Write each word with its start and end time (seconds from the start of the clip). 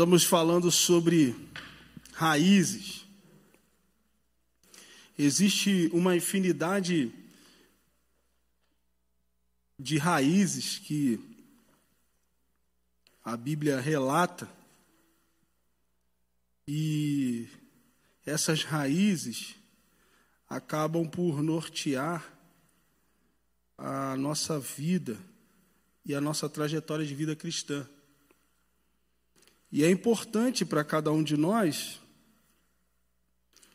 Estamos 0.00 0.24
falando 0.24 0.70
sobre 0.70 1.36
raízes. 2.14 3.04
Existe 5.18 5.90
uma 5.92 6.16
infinidade 6.16 7.12
de 9.78 9.98
raízes 9.98 10.78
que 10.78 11.20
a 13.22 13.36
Bíblia 13.36 13.78
relata, 13.78 14.50
e 16.66 17.46
essas 18.24 18.64
raízes 18.64 19.54
acabam 20.48 21.06
por 21.06 21.42
nortear 21.42 22.26
a 23.76 24.16
nossa 24.16 24.58
vida 24.58 25.18
e 26.06 26.14
a 26.14 26.22
nossa 26.22 26.48
trajetória 26.48 27.04
de 27.04 27.14
vida 27.14 27.36
cristã. 27.36 27.86
E 29.72 29.84
é 29.84 29.90
importante 29.90 30.64
para 30.64 30.82
cada 30.82 31.12
um 31.12 31.22
de 31.22 31.36
nós 31.36 32.00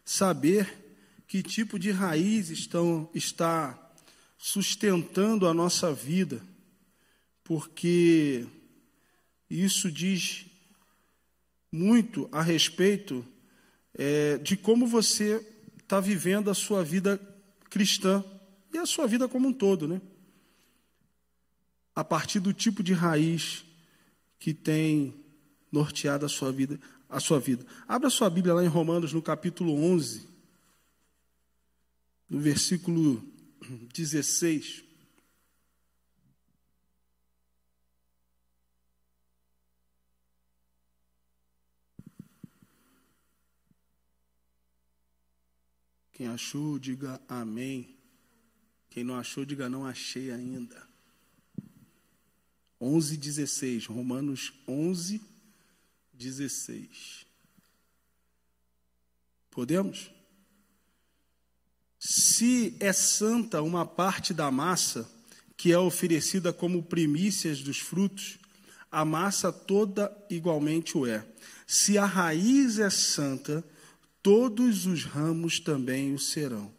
saber 0.04 0.86
que 1.28 1.42
tipo 1.42 1.80
de 1.80 1.90
raiz 1.90 2.50
estão, 2.50 3.10
está 3.14 3.82
sustentando 4.38 5.48
a 5.48 5.54
nossa 5.54 5.94
vida, 5.94 6.42
porque 7.44 8.46
isso 9.50 9.92
diz 9.92 10.46
muito 11.72 12.28
a 12.32 12.42
respeito 12.42 13.26
é, 13.94 14.38
de 14.38 14.56
como 14.58 14.86
você 14.86 15.46
está 15.78 16.00
vivendo 16.00 16.50
a 16.50 16.54
sua 16.54 16.84
vida 16.84 17.20
cristã 17.70 18.24
e 18.74 18.78
a 18.78 18.86
sua 18.86 19.08
vida 19.08 19.28
como 19.28 19.48
um 19.48 19.54
todo, 19.54 19.88
né? 19.88 20.02
A 21.96 22.04
partir 22.04 22.40
do 22.40 22.54
tipo 22.54 22.84
de 22.84 22.94
raiz 22.94 23.64
que 24.38 24.54
tem 24.54 25.25
norteado 25.76 26.26
a 26.26 26.30
sua 26.30 26.52
vida, 26.52 26.80
a 27.10 27.20
sua 27.20 27.40
vida. 27.40 27.66
Abra 27.88 28.10
sua 28.10 28.30
Bíblia 28.30 28.54
lá 28.54 28.64
em 28.64 28.68
Romanos 28.68 29.12
no 29.12 29.22
capítulo 29.22 29.74
11, 29.74 30.28
no 32.30 32.40
versículo 32.40 33.24
16. 33.94 34.84
Quem 46.14 46.28
achou, 46.28 46.80
diga 46.80 47.22
amém. 47.28 47.94
Quem 48.90 49.04
não 49.04 49.16
achou, 49.16 49.44
diga 49.44 49.68
não 49.68 49.86
achei 49.86 50.32
ainda. 50.32 50.88
11, 52.80 53.18
16. 53.18 53.86
Romanos 53.88 54.54
11, 54.66 55.18
16. 55.18 55.35
Podemos? 59.52 60.12
Se 62.00 62.76
é 62.80 62.94
santa 62.94 63.62
uma 63.62 63.86
parte 63.86 64.34
da 64.34 64.52
massa 64.52 65.10
que 65.58 65.72
é 65.72 65.80
oferecida 65.80 66.52
como 66.52 66.84
primícias 66.84 67.62
dos 67.62 67.80
frutos, 67.80 68.38
a 68.92 69.04
massa 69.04 69.52
toda 69.52 70.16
igualmente 70.30 70.98
o 70.98 71.06
é. 71.06 71.26
Se 71.66 71.98
a 71.98 72.06
raiz 72.06 72.80
é 72.80 72.90
santa, 72.90 73.64
todos 74.22 74.86
os 74.86 75.04
ramos 75.04 75.60
também 75.60 76.14
o 76.14 76.20
serão. 76.20 76.72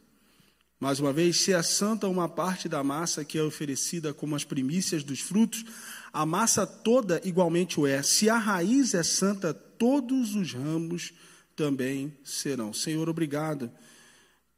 Mais 0.78 1.00
uma 1.00 1.12
vez, 1.12 1.40
se 1.40 1.52
é 1.52 1.62
santa 1.62 2.06
uma 2.06 2.28
parte 2.28 2.68
da 2.68 2.84
massa 2.84 3.24
que 3.24 3.38
é 3.38 3.42
oferecida 3.42 4.12
como 4.12 4.36
as 4.36 4.44
primícias 4.44 5.02
dos 5.02 5.20
frutos, 5.20 5.64
a 6.16 6.24
massa 6.24 6.66
toda 6.66 7.20
igualmente 7.24 7.78
o 7.78 7.86
é. 7.86 8.02
Se 8.02 8.30
a 8.30 8.38
raiz 8.38 8.94
é 8.94 9.02
santa, 9.02 9.52
todos 9.52 10.34
os 10.34 10.54
ramos 10.54 11.12
também 11.54 12.10
serão. 12.24 12.72
Senhor, 12.72 13.06
obrigado 13.06 13.70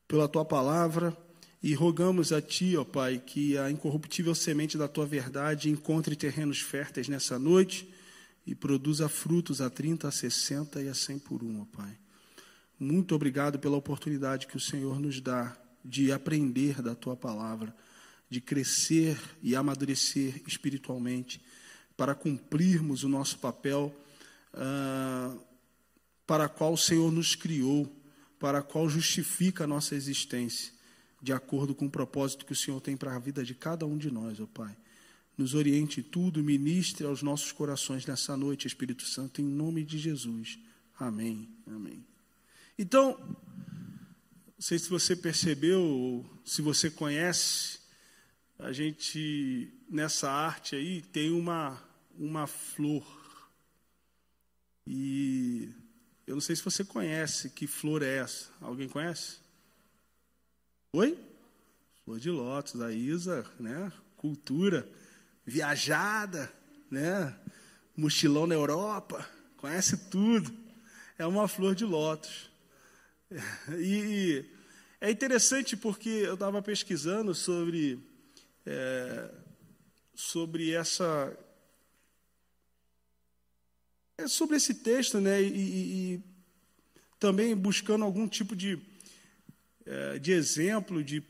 pela 0.07 0.29
tua 0.29 0.45
palavra 0.45 1.17
e 1.61 1.75
rogamos 1.75 2.33
a 2.33 2.41
ti, 2.41 2.77
ó 2.77 2.85
Pai, 2.85 3.19
que 3.19 3.59
a 3.59 3.73
incorruptível 3.73 4.37
semente 4.37 4.79
da 4.79 4.87
tua 4.87 5.05
verdade 5.05 5.69
encontre 5.69 6.15
terrenos 6.15 6.61
férteis 6.61 7.09
nessa 7.09 7.41
noite 7.41 7.93
e 8.47 8.55
produza 8.55 9.09
frutos 9.09 9.61
a 9.61 9.69
30, 9.69 10.07
a 10.07 10.13
60 10.13 10.81
e 10.81 10.89
a 10.89 10.95
100 10.95 11.19
por 11.19 11.43
um, 11.43 11.61
ó 11.61 11.65
Pai. 11.77 11.99
Muito 12.79 13.17
obrigado 13.17 13.59
pela 13.59 13.77
oportunidade 13.77 14.47
que 14.47 14.57
o 14.57 14.61
Senhor 14.61 15.01
nos 15.01 15.21
dá 15.21 15.57
de 15.85 16.13
aprender 16.13 16.81
da 16.81 16.95
tua 16.95 17.17
palavra, 17.17 17.75
de 18.29 18.41
crescer 18.41 19.19
e 19.43 19.57
amadurecer 19.57 20.43
espiritualmente, 20.47 21.41
para 21.97 22.15
cumprirmos 22.15 23.03
o 23.03 23.09
nosso 23.09 23.39
papel 23.39 23.95
uh, 24.55 25.41
para 26.27 26.49
qual 26.49 26.75
o 26.75 26.79
Senhor 26.79 27.11
nos 27.11 27.35
criou, 27.35 27.91
para 28.39 28.63
qual 28.63 28.89
justifica 28.89 29.65
a 29.65 29.67
nossa 29.67 29.95
existência, 29.95 30.73
de 31.23 31.33
acordo 31.33 31.75
com 31.75 31.87
o 31.87 31.91
propósito 31.91 32.45
que 32.45 32.53
o 32.53 32.57
Senhor 32.57 32.81
tem 32.81 32.97
para 32.97 33.17
a 33.17 33.19
vida 33.19 33.45
de 33.45 33.55
cada 33.55 33.87
um 33.87 33.97
de 33.97 34.11
nós, 34.11 34.39
ó 34.39 34.47
Pai. 34.47 34.77
Nos 35.37 35.55
oriente 35.55 36.03
tudo, 36.03 36.43
ministre 36.43 37.07
aos 37.07 37.23
nossos 37.23 37.53
corações 37.53 38.05
nessa 38.05 38.37
noite, 38.37 38.67
Espírito 38.67 39.05
Santo, 39.05 39.41
em 39.41 39.45
nome 39.45 39.85
de 39.85 39.97
Jesus. 39.97 40.59
Amém. 40.99 41.49
Amém. 41.67 42.05
Então, 42.79 43.17
não 43.19 44.61
sei 44.61 44.79
se 44.79 44.91
você 44.91 45.17
percebeu, 45.17 46.29
se 46.45 46.61
você 46.61 46.91
conhece, 46.91 47.79
a 48.59 48.73
gente, 48.73 49.73
nessa 49.89 50.31
arte 50.31 50.75
aí, 50.75 51.01
tem 51.01 51.31
uma, 51.31 51.81
uma 52.19 52.47
flor. 52.47 53.07
E 54.87 55.71
eu 56.27 56.35
não 56.35 56.41
sei 56.41 56.57
se 56.57 56.63
você 56.63 56.85
conhece 56.85 57.51
que 57.51 57.67
flor 57.67 58.03
é 58.03 58.17
essa. 58.17 58.51
Alguém 58.61 58.89
conhece? 58.89 59.37
Oi? 60.93 61.19
Flor 62.05 62.19
de 62.19 62.31
lótus, 62.31 62.75
da 62.75 62.93
Isa, 62.93 63.47
né? 63.61 63.93
Cultura, 64.17 64.89
viajada, 65.47 66.53
né? 66.91 67.39
Mochilão 67.97 68.47
na 68.47 68.55
Europa, 68.55 69.29
conhece 69.57 69.97
tudo. 70.11 70.53
É 71.17 71.27
uma 71.27 71.47
flor 71.47 71.75
de 71.75 71.85
lótus. 71.85 72.51
E 73.79 74.45
é 75.01 75.11
interessante 75.11 75.77
porque 75.77 76.09
eu 76.09 76.35
estava 76.35 76.61
pesquisando 76.63 77.35
sobre, 77.35 78.01
é, 78.71 79.31
sobre 80.15 80.73
essa. 80.73 81.35
É 84.19 84.29
sobre 84.29 84.57
esse 84.57 84.75
texto, 84.75 85.21
né? 85.21 85.41
E, 85.41 85.47
e, 85.47 86.15
e 86.15 86.23
também 87.19 87.57
buscando 87.57 88.05
algum 88.05 88.29
tipo 88.29 88.55
de, 88.55 88.79
é, 89.87 90.19
de 90.19 90.33
exemplo 90.33 91.03
de, 91.03 91.23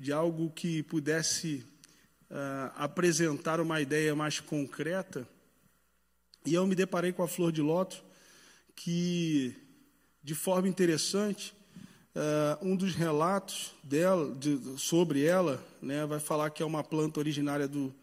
de 0.00 0.12
algo 0.12 0.50
que 0.50 0.82
pudesse 0.84 1.64
é, 2.30 2.70
apresentar 2.76 3.60
uma 3.60 3.80
ideia 3.80 4.14
mais 4.14 4.40
concreta. 4.40 5.28
E 6.46 6.54
eu 6.54 6.66
me 6.66 6.74
deparei 6.74 7.12
com 7.12 7.22
a 7.22 7.28
flor 7.28 7.52
de 7.52 7.60
lótus, 7.60 8.02
que 8.74 9.54
de 10.22 10.34
forma 10.34 10.68
interessante. 10.68 11.54
Uh, 12.18 12.70
um 12.70 12.74
dos 12.74 12.96
relatos 12.96 13.70
dela, 13.80 14.34
de, 14.34 14.58
sobre 14.76 15.22
ela 15.22 15.64
né, 15.80 16.04
vai 16.04 16.18
falar 16.18 16.50
que 16.50 16.60
é 16.60 16.66
uma 16.66 16.82
planta 16.82 17.20
originária 17.20 17.68
do, 17.68 17.94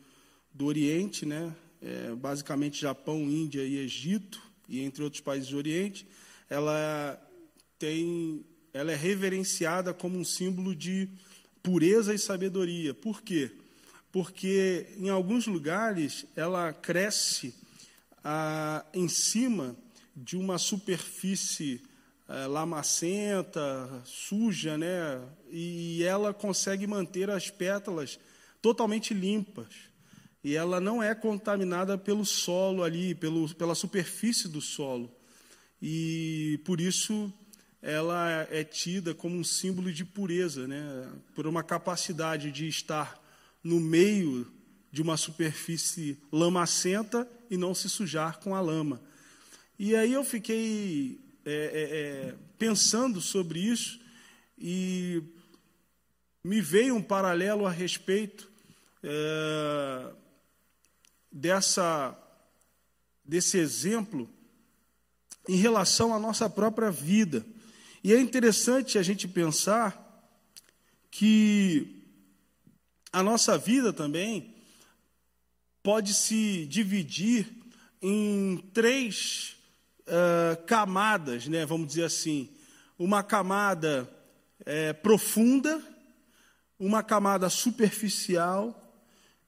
do 0.53 0.67
Oriente, 0.67 1.25
né, 1.25 1.53
é, 1.81 2.15
basicamente 2.15 2.79
Japão, 2.79 3.23
Índia 3.23 3.61
e 3.61 3.75
Egito, 3.75 4.41
e 4.69 4.79
entre 4.79 5.03
outros 5.03 5.21
países 5.21 5.49
do 5.49 5.57
Oriente. 5.57 6.07
Ela, 6.49 7.21
tem, 7.77 8.45
ela 8.73 8.93
é 8.93 8.95
reverenciada 8.95 9.93
como 9.93 10.17
um 10.17 10.23
símbolo 10.23 10.73
de 10.73 11.09
pureza 11.61 12.13
e 12.13 12.17
sabedoria. 12.17 12.93
Por 12.93 13.21
quê? 13.21 13.51
Porque 14.13 14.95
em 14.97 15.09
alguns 15.09 15.45
lugares 15.45 16.25
ela 16.37 16.71
cresce 16.71 17.53
ah, 18.23 18.85
em 18.93 19.09
cima 19.09 19.75
de 20.15 20.37
uma 20.37 20.57
superfície 20.57 21.81
é, 22.27 22.47
lamacenta, 22.47 24.01
suja, 24.03 24.77
né? 24.77 25.21
E 25.49 26.03
ela 26.03 26.33
consegue 26.33 26.87
manter 26.87 27.29
as 27.29 27.49
pétalas 27.49 28.19
totalmente 28.61 29.13
limpas. 29.13 29.67
E 30.43 30.55
ela 30.55 30.79
não 30.79 31.01
é 31.01 31.13
contaminada 31.15 31.97
pelo 31.97 32.25
solo 32.25 32.83
ali, 32.83 33.15
pelo, 33.15 33.53
pela 33.55 33.75
superfície 33.75 34.47
do 34.47 34.61
solo. 34.61 35.11
E 35.81 36.59
por 36.65 36.79
isso 36.79 37.31
ela 37.81 38.47
é 38.49 38.63
tida 38.63 39.13
como 39.13 39.37
um 39.37 39.43
símbolo 39.43 39.91
de 39.93 40.03
pureza, 40.03 40.67
né? 40.67 41.07
Por 41.35 41.45
uma 41.45 41.63
capacidade 41.63 42.51
de 42.51 42.67
estar 42.67 43.21
no 43.63 43.79
meio 43.79 44.51
de 44.91 45.01
uma 45.01 45.17
superfície 45.17 46.17
lamacenta 46.31 47.27
e 47.49 47.57
não 47.57 47.75
se 47.75 47.89
sujar 47.89 48.39
com 48.39 48.55
a 48.55 48.61
lama. 48.61 49.01
E 49.77 49.95
aí 49.95 50.13
eu 50.13 50.23
fiquei 50.23 51.19
é, 51.45 51.51
é, 51.51 52.29
é, 52.29 52.35
pensando 52.57 53.21
sobre 53.21 53.59
isso 53.59 54.01
e 54.57 55.21
me 56.43 56.59
veio 56.59 56.95
um 56.95 57.01
paralelo 57.03 57.67
a 57.67 57.71
respeito 57.71 58.49
é, 59.03 60.13
dessa, 61.31 62.17
desse 63.23 63.59
exemplo 63.59 64.27
em 65.47 65.57
relação 65.57 66.15
à 66.15 66.19
nossa 66.19 66.49
própria 66.49 66.89
vida. 66.89 67.45
E 68.03 68.11
é 68.11 68.19
interessante 68.19 68.97
a 68.97 69.03
gente 69.03 69.27
pensar 69.27 70.01
que 71.11 72.03
a 73.11 73.21
nossa 73.21 73.57
vida 73.57 73.93
também 73.93 74.55
pode 75.83 76.13
se 76.13 76.65
dividir 76.65 77.47
em 78.01 78.57
três 78.73 79.54
uh, 80.07 80.65
camadas, 80.65 81.47
né, 81.47 81.65
vamos 81.65 81.87
dizer 81.87 82.03
assim. 82.03 82.49
Uma 82.97 83.23
camada 83.23 84.09
é, 84.65 84.93
profunda, 84.93 85.81
uma 86.79 87.03
camada 87.03 87.49
superficial 87.49 88.81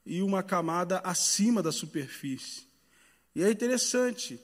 e 0.04 0.22
uma 0.22 0.42
camada 0.42 0.98
acima 1.04 1.62
da 1.62 1.72
superfície. 1.72 2.66
E 3.34 3.42
é 3.42 3.50
interessante 3.50 4.40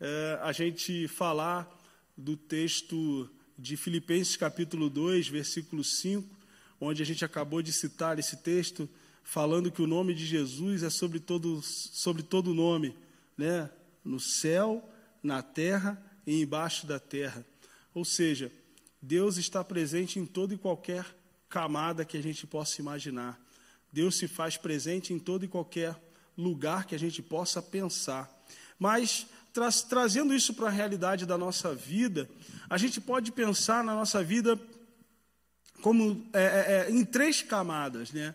é, 0.00 0.38
a 0.42 0.52
gente 0.52 1.08
falar 1.08 1.68
do 2.16 2.36
texto 2.36 3.28
de 3.58 3.76
Filipenses 3.76 4.36
capítulo 4.36 4.88
2, 4.90 5.28
versículo 5.28 5.82
5, 5.82 6.28
onde 6.80 7.02
a 7.02 7.06
gente 7.06 7.24
acabou 7.24 7.62
de 7.62 7.72
citar 7.72 8.18
esse 8.18 8.36
texto, 8.36 8.88
falando 9.22 9.70
que 9.70 9.82
o 9.82 9.86
nome 9.86 10.14
de 10.14 10.24
Jesus 10.24 10.82
é 10.82 10.90
sobre 10.90 11.18
todo, 11.18 11.60
sobre 11.62 12.22
todo 12.22 12.54
nome, 12.54 12.94
né? 13.36 13.70
no 14.04 14.20
céu, 14.20 14.88
na 15.26 15.42
terra 15.42 16.00
e 16.26 16.40
embaixo 16.40 16.86
da 16.86 16.98
terra. 16.98 17.44
Ou 17.92 18.04
seja, 18.04 18.50
Deus 19.02 19.36
está 19.36 19.62
presente 19.62 20.18
em 20.18 20.24
toda 20.24 20.54
e 20.54 20.58
qualquer 20.58 21.04
camada 21.48 22.04
que 22.04 22.16
a 22.16 22.22
gente 22.22 22.46
possa 22.46 22.80
imaginar. 22.80 23.40
Deus 23.92 24.16
se 24.16 24.26
faz 24.28 24.56
presente 24.56 25.12
em 25.12 25.18
todo 25.18 25.44
e 25.44 25.48
qualquer 25.48 25.96
lugar 26.36 26.86
que 26.86 26.94
a 26.94 26.98
gente 26.98 27.22
possa 27.22 27.62
pensar. 27.62 28.30
Mas, 28.78 29.26
tra 29.52 29.70
trazendo 29.70 30.34
isso 30.34 30.52
para 30.54 30.66
a 30.66 30.70
realidade 30.70 31.24
da 31.24 31.38
nossa 31.38 31.74
vida, 31.74 32.28
a 32.68 32.76
gente 32.76 33.00
pode 33.00 33.32
pensar 33.32 33.82
na 33.82 33.94
nossa 33.94 34.22
vida 34.22 34.58
como 35.80 36.26
é, 36.32 36.42
é, 36.42 36.88
é, 36.88 36.90
em 36.90 37.04
três 37.04 37.42
camadas, 37.42 38.12
né? 38.12 38.34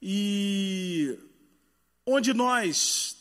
E 0.00 1.18
onde 2.06 2.34
nós 2.34 3.16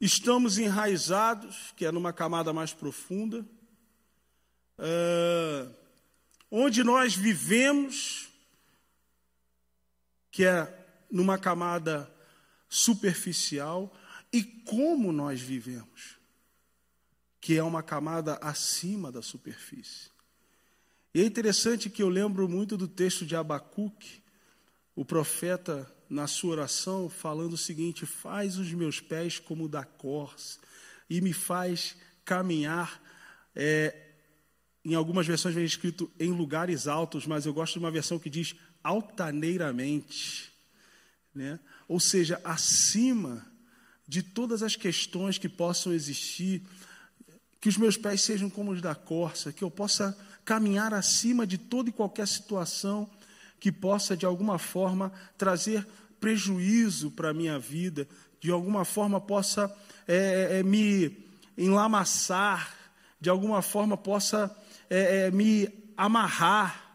estamos 0.00 0.56
enraizados, 0.58 1.72
que 1.76 1.84
é 1.84 1.92
numa 1.92 2.12
camada 2.12 2.52
mais 2.52 2.72
profunda, 2.72 3.46
uh, 4.78 5.74
onde 6.50 6.82
nós 6.82 7.14
vivemos, 7.14 8.28
que 10.30 10.44
é 10.44 10.86
numa 11.10 11.38
camada 11.38 12.10
superficial, 12.68 13.94
e 14.32 14.42
como 14.42 15.12
nós 15.12 15.40
vivemos, 15.40 16.18
que 17.40 17.58
é 17.58 17.62
uma 17.62 17.82
camada 17.82 18.36
acima 18.36 19.10
da 19.12 19.20
superfície. 19.20 20.10
E 21.12 21.20
é 21.20 21.24
interessante 21.24 21.90
que 21.90 22.02
eu 22.02 22.08
lembro 22.08 22.48
muito 22.48 22.76
do 22.76 22.86
texto 22.86 23.26
de 23.26 23.34
Abacuque, 23.34 24.22
o 24.94 25.04
profeta, 25.04 25.92
na 26.10 26.26
sua 26.26 26.50
oração, 26.50 27.08
falando 27.08 27.52
o 27.52 27.58
seguinte: 27.58 28.04
Faz 28.04 28.58
os 28.58 28.72
meus 28.72 29.00
pés 29.00 29.38
como 29.38 29.68
da 29.68 29.84
corça 29.84 30.58
e 31.08 31.20
me 31.20 31.32
faz 31.32 31.96
caminhar. 32.24 33.00
É, 33.54 34.08
em 34.84 34.94
algumas 34.94 35.26
versões 35.26 35.54
vem 35.54 35.64
escrito 35.64 36.10
em 36.18 36.32
lugares 36.32 36.86
altos, 36.88 37.26
mas 37.26 37.46
eu 37.46 37.54
gosto 37.54 37.74
de 37.74 37.78
uma 37.78 37.90
versão 37.90 38.18
que 38.18 38.30
diz 38.30 38.56
altaneiramente, 38.82 40.50
né? 41.34 41.60
ou 41.86 42.00
seja, 42.00 42.40
acima 42.42 43.46
de 44.08 44.22
todas 44.22 44.62
as 44.62 44.76
questões 44.76 45.36
que 45.36 45.48
possam 45.48 45.92
existir, 45.92 46.62
que 47.60 47.68
os 47.68 47.76
meus 47.76 47.96
pés 47.96 48.22
sejam 48.22 48.48
como 48.48 48.72
os 48.72 48.80
da 48.80 48.94
corça, 48.94 49.52
que 49.52 49.62
eu 49.62 49.70
possa 49.70 50.18
caminhar 50.46 50.94
acima 50.94 51.46
de 51.46 51.58
toda 51.58 51.90
e 51.90 51.92
qualquer 51.92 52.26
situação 52.26 53.08
que 53.60 53.70
possa, 53.70 54.16
de 54.16 54.24
alguma 54.26 54.58
forma, 54.58 55.12
trazer 55.36 55.86
prejuízo 56.18 57.10
para 57.10 57.30
a 57.30 57.34
minha 57.34 57.58
vida, 57.58 58.08
de 58.40 58.50
alguma 58.50 58.84
forma 58.84 59.20
possa 59.20 59.74
é, 60.08 60.58
é, 60.58 60.62
me 60.62 61.16
enlamaçar, 61.56 62.74
de 63.20 63.28
alguma 63.28 63.60
forma 63.60 63.96
possa 63.96 64.54
é, 64.88 65.26
é, 65.26 65.30
me 65.30 65.68
amarrar. 65.96 66.88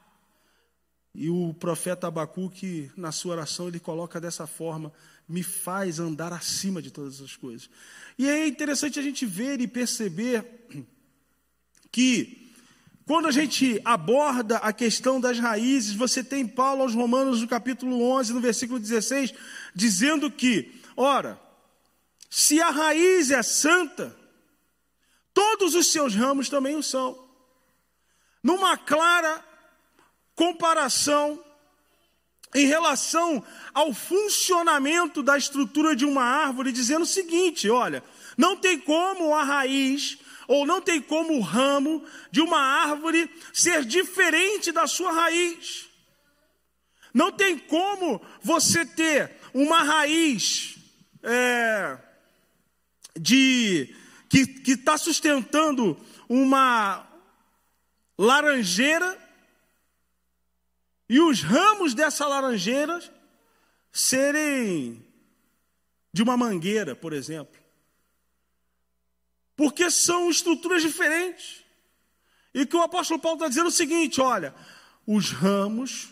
E 1.14 1.30
o 1.30 1.54
profeta 1.54 2.08
Abacuque, 2.08 2.92
na 2.98 3.12
sua 3.12 3.34
oração, 3.34 3.68
ele 3.68 3.80
coloca 3.80 4.20
dessa 4.20 4.46
forma: 4.46 4.92
me 5.30 5.44
faz 5.44 6.00
andar 6.00 6.34
acima 6.34 6.82
de 6.82 6.92
todas 6.92 7.22
as 7.22 7.36
coisas. 7.38 7.70
E 8.18 8.28
é 8.28 8.48
interessante 8.48 9.00
a 9.00 9.04
gente 9.04 9.26
ver 9.26 9.62
e 9.62 9.68
perceber 9.68 10.68
que, 11.92 12.45
quando 13.06 13.28
a 13.28 13.32
gente 13.32 13.80
aborda 13.86 14.58
a 14.58 14.74
questão 14.74 15.22
das 15.22 15.38
raízes, 15.38 15.94
você 15.94 16.24
tem 16.24 16.48
Paulo 16.48 16.82
aos 16.82 16.96
Romanos, 16.96 17.42
no 17.42 17.48
capítulo 17.48 18.02
11, 18.02 18.34
no 18.34 18.42
versículo 18.42 18.80
16, 18.80 19.32
dizendo 19.76 20.32
que, 20.32 20.82
ora, 20.98 21.40
se 22.30 22.60
a 22.60 22.72
raiz 22.72 23.30
é 23.30 23.44
santa, 23.44 24.16
todos 25.34 25.76
os 25.76 25.92
seus 25.92 26.16
ramos 26.16 26.50
também 26.50 26.76
o 26.76 26.82
são. 26.82 27.24
Numa 28.42 28.76
clara 28.76 29.44
comparação 30.34 31.44
em 32.56 32.66
relação 32.66 33.44
ao 33.74 33.94
funcionamento 33.94 35.22
da 35.22 35.38
estrutura 35.38 35.96
de 35.96 36.06
uma 36.06 36.24
árvore, 36.24 36.72
dizendo 36.72 37.04
o 37.04 37.08
seguinte: 37.08 37.70
olha, 37.70 38.04
não 38.36 38.56
tem 38.56 38.80
como 38.80 39.36
a 39.36 39.44
raiz 39.44 40.18
ou 40.48 40.66
não 40.66 40.82
tem 40.82 41.02
como 41.02 41.34
o 41.34 41.42
ramo 41.42 42.04
de 42.32 42.42
uma 42.42 42.60
árvore 42.60 43.30
ser 43.54 43.84
diferente 43.86 44.72
da 44.72 44.88
sua 44.88 45.12
raiz. 45.12 45.90
Não 47.14 47.32
tem 47.32 47.58
como 47.58 48.22
você 48.42 48.86
ter 48.86 49.32
uma 49.54 49.84
raiz 49.84 50.76
é, 51.24 51.98
de 53.18 53.96
que 54.30 54.72
está 54.72 54.98
sustentando 54.98 55.98
uma, 56.28 57.08
laranjeira 58.18 59.18
e 61.08 61.20
os 61.20 61.42
ramos 61.42 61.94
dessa 61.94 62.26
laranjeira 62.28 63.02
serem 63.92 65.06
de 66.12 66.24
uma 66.24 66.36
mangueira, 66.36 66.96
por 66.96 67.14
exemplo. 67.14 67.62
Porque 69.56 69.90
são 69.90 70.30
estruturas 70.30 70.82
diferentes. 70.82 71.64
E 72.54 72.66
que 72.66 72.76
o 72.76 72.82
apóstolo 72.82 73.20
Paulo 73.20 73.38
está 73.38 73.48
dizendo 73.48 73.68
o 73.68 73.72
seguinte: 73.72 74.22
olha, 74.22 74.54
os 75.06 75.32
ramos, 75.32 76.10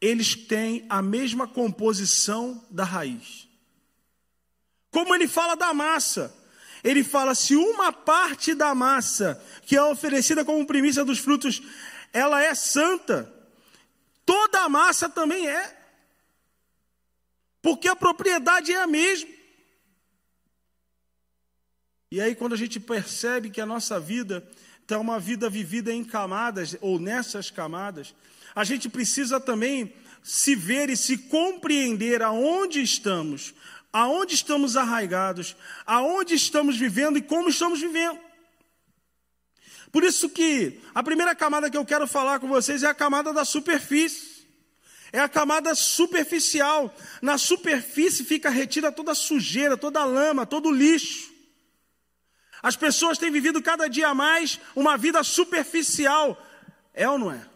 eles 0.00 0.34
têm 0.34 0.84
a 0.88 1.00
mesma 1.00 1.46
composição 1.46 2.64
da 2.70 2.84
raiz. 2.84 3.48
Como 4.90 5.14
ele 5.14 5.28
fala 5.28 5.54
da 5.54 5.72
massa, 5.74 6.34
ele 6.82 7.04
fala: 7.04 7.34
se 7.34 7.56
uma 7.56 7.92
parte 7.92 8.54
da 8.54 8.74
massa 8.74 9.42
que 9.64 9.76
é 9.76 9.82
oferecida 9.82 10.44
como 10.44 10.66
primícia 10.66 11.04
dos 11.04 11.18
frutos, 11.18 11.62
ela 12.12 12.42
é 12.42 12.54
santa, 12.54 13.32
toda 14.24 14.62
a 14.62 14.68
massa 14.68 15.08
também 15.08 15.48
é. 15.48 15.76
Porque 17.60 17.88
a 17.88 17.96
propriedade 17.96 18.72
é 18.72 18.80
a 18.80 18.86
mesma. 18.86 19.35
E 22.12 22.20
aí, 22.20 22.36
quando 22.36 22.52
a 22.52 22.56
gente 22.56 22.78
percebe 22.78 23.50
que 23.50 23.60
a 23.60 23.66
nossa 23.66 23.98
vida 23.98 24.46
é 24.88 24.96
uma 24.96 25.18
vida 25.18 25.50
vivida 25.50 25.92
em 25.92 26.04
camadas, 26.04 26.76
ou 26.80 27.00
nessas 27.00 27.50
camadas, 27.50 28.14
a 28.54 28.62
gente 28.62 28.88
precisa 28.88 29.40
também 29.40 29.92
se 30.22 30.54
ver 30.54 30.88
e 30.88 30.96
se 30.96 31.18
compreender 31.18 32.22
aonde 32.22 32.80
estamos, 32.80 33.54
aonde 33.92 34.34
estamos 34.34 34.76
arraigados, 34.76 35.56
aonde 35.84 36.34
estamos 36.34 36.76
vivendo 36.76 37.18
e 37.18 37.22
como 37.22 37.48
estamos 37.48 37.80
vivendo. 37.80 38.20
Por 39.90 40.04
isso 40.04 40.28
que 40.28 40.80
a 40.94 41.02
primeira 41.02 41.34
camada 41.34 41.68
que 41.68 41.76
eu 41.76 41.84
quero 41.84 42.06
falar 42.06 42.38
com 42.38 42.46
vocês 42.46 42.84
é 42.84 42.86
a 42.86 42.94
camada 42.94 43.32
da 43.32 43.44
superfície. 43.44 44.46
É 45.12 45.18
a 45.18 45.28
camada 45.28 45.74
superficial. 45.74 46.94
Na 47.20 47.36
superfície 47.36 48.24
fica 48.24 48.48
retida 48.48 48.92
toda 48.92 49.10
a 49.12 49.14
sujeira, 49.14 49.76
toda 49.76 50.00
a 50.00 50.04
lama, 50.04 50.46
todo 50.46 50.68
o 50.68 50.72
lixo. 50.72 51.35
As 52.66 52.74
pessoas 52.74 53.16
têm 53.16 53.30
vivido 53.30 53.62
cada 53.62 53.86
dia 53.86 54.12
mais 54.12 54.58
uma 54.74 54.98
vida 54.98 55.22
superficial. 55.22 56.36
É 56.92 57.08
ou 57.08 57.16
não 57.16 57.30
é? 57.30 57.48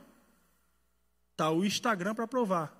Tá 1.36 1.50
o 1.50 1.64
Instagram 1.64 2.14
para 2.14 2.28
provar. 2.28 2.72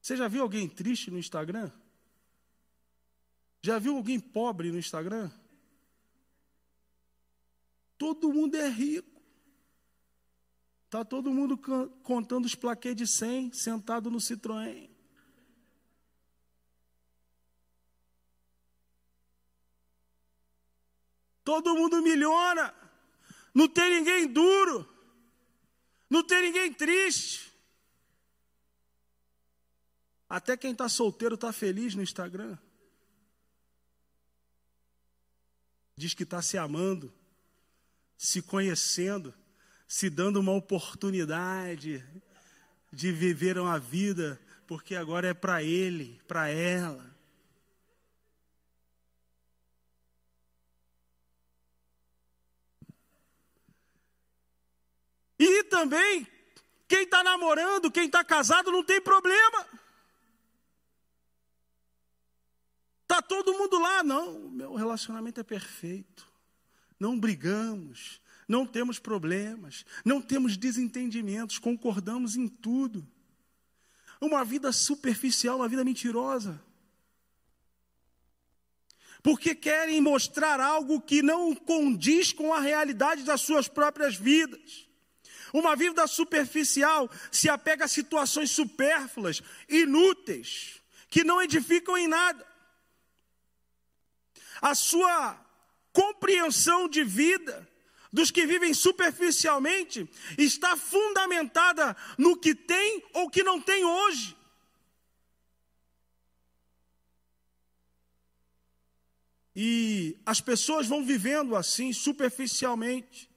Você 0.00 0.16
já 0.16 0.26
viu 0.26 0.40
alguém 0.40 0.66
triste 0.66 1.10
no 1.10 1.18
Instagram? 1.18 1.70
Já 3.60 3.78
viu 3.78 3.98
alguém 3.98 4.18
pobre 4.18 4.72
no 4.72 4.78
Instagram? 4.78 5.30
Todo 7.98 8.32
mundo 8.32 8.56
é 8.56 8.70
rico. 8.70 9.20
Está 10.86 11.04
todo 11.04 11.30
mundo 11.30 11.58
contando 12.02 12.46
os 12.46 12.54
plaquês 12.54 12.96
de 12.96 13.06
100, 13.06 13.52
sentado 13.52 14.10
no 14.10 14.16
Citroën. 14.16 14.95
Todo 21.46 21.76
mundo 21.76 22.02
milhona. 22.02 22.74
Não 23.54 23.68
tem 23.68 23.88
ninguém 23.88 24.26
duro. 24.26 24.84
Não 26.10 26.24
tem 26.24 26.42
ninguém 26.42 26.72
triste. 26.74 27.52
Até 30.28 30.56
quem 30.56 30.72
está 30.72 30.88
solteiro 30.88 31.36
está 31.36 31.52
feliz 31.52 31.94
no 31.94 32.02
Instagram. 32.02 32.58
Diz 35.94 36.14
que 36.14 36.24
está 36.24 36.42
se 36.42 36.58
amando, 36.58 37.14
se 38.18 38.42
conhecendo, 38.42 39.32
se 39.86 40.10
dando 40.10 40.40
uma 40.40 40.52
oportunidade 40.52 42.04
de 42.92 43.12
viver 43.12 43.56
uma 43.56 43.78
vida, 43.78 44.40
porque 44.66 44.96
agora 44.96 45.28
é 45.28 45.34
para 45.34 45.62
ele, 45.62 46.20
para 46.26 46.48
ela. 46.48 47.16
E 55.38 55.64
também, 55.76 56.26
quem 56.88 57.02
está 57.02 57.22
namorando, 57.22 57.90
quem 57.90 58.06
está 58.06 58.24
casado, 58.24 58.72
não 58.72 58.82
tem 58.82 58.98
problema. 58.98 59.66
Está 63.02 63.20
todo 63.20 63.52
mundo 63.52 63.78
lá. 63.78 64.02
Não, 64.02 64.48
meu 64.48 64.74
relacionamento 64.74 65.38
é 65.38 65.44
perfeito. 65.44 66.26
Não 66.98 67.20
brigamos, 67.20 68.22
não 68.48 68.66
temos 68.66 68.98
problemas, 68.98 69.84
não 70.02 70.22
temos 70.22 70.56
desentendimentos, 70.56 71.58
concordamos 71.58 72.36
em 72.36 72.48
tudo. 72.48 73.06
Uma 74.18 74.42
vida 74.46 74.72
superficial, 74.72 75.56
uma 75.56 75.68
vida 75.68 75.84
mentirosa. 75.84 76.58
Porque 79.22 79.54
querem 79.54 80.00
mostrar 80.00 80.58
algo 80.58 81.02
que 81.02 81.20
não 81.20 81.54
condiz 81.54 82.32
com 82.32 82.54
a 82.54 82.60
realidade 82.60 83.24
das 83.24 83.42
suas 83.42 83.68
próprias 83.68 84.16
vidas. 84.16 84.85
Uma 85.56 85.74
vida 85.74 86.06
superficial 86.06 87.10
se 87.32 87.48
apega 87.48 87.86
a 87.86 87.88
situações 87.88 88.50
supérfluas, 88.50 89.42
inúteis, 89.66 90.82
que 91.08 91.24
não 91.24 91.40
edificam 91.40 91.96
em 91.96 92.06
nada. 92.06 92.46
A 94.60 94.74
sua 94.74 95.42
compreensão 95.94 96.86
de 96.86 97.02
vida 97.02 97.66
dos 98.12 98.30
que 98.30 98.44
vivem 98.44 98.74
superficialmente 98.74 100.06
está 100.36 100.76
fundamentada 100.76 101.96
no 102.18 102.36
que 102.36 102.54
tem 102.54 103.02
ou 103.14 103.30
que 103.30 103.42
não 103.42 103.58
tem 103.58 103.82
hoje. 103.82 104.36
E 109.54 110.20
as 110.26 110.38
pessoas 110.38 110.86
vão 110.86 111.02
vivendo 111.02 111.56
assim, 111.56 111.94
superficialmente. 111.94 113.34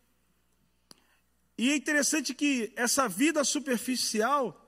E 1.60 1.72
é 1.72 1.76
interessante 1.76 2.34
que 2.34 2.72
essa 2.74 3.10
vida 3.10 3.44
superficial, 3.44 4.66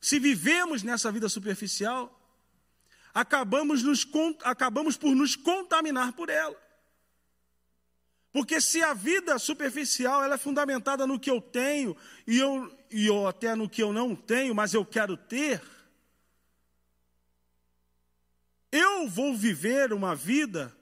se 0.00 0.18
vivemos 0.18 0.82
nessa 0.82 1.12
vida 1.12 1.28
superficial, 1.28 2.18
acabamos, 3.12 3.82
nos, 3.82 4.08
acabamos 4.42 4.96
por 4.96 5.14
nos 5.14 5.36
contaminar 5.36 6.14
por 6.14 6.30
ela. 6.30 6.58
Porque 8.32 8.58
se 8.58 8.82
a 8.82 8.94
vida 8.94 9.38
superficial 9.38 10.24
ela 10.24 10.36
é 10.36 10.38
fundamentada 10.38 11.06
no 11.06 11.20
que 11.20 11.30
eu 11.30 11.42
tenho 11.42 11.94
e 12.26 12.38
eu, 12.38 12.74
e 12.90 13.04
eu 13.04 13.28
até 13.28 13.54
no 13.54 13.68
que 13.68 13.82
eu 13.82 13.92
não 13.92 14.16
tenho, 14.16 14.54
mas 14.54 14.72
eu 14.72 14.82
quero 14.82 15.14
ter, 15.14 15.62
eu 18.72 19.06
vou 19.10 19.36
viver 19.36 19.92
uma 19.92 20.16
vida 20.16 20.74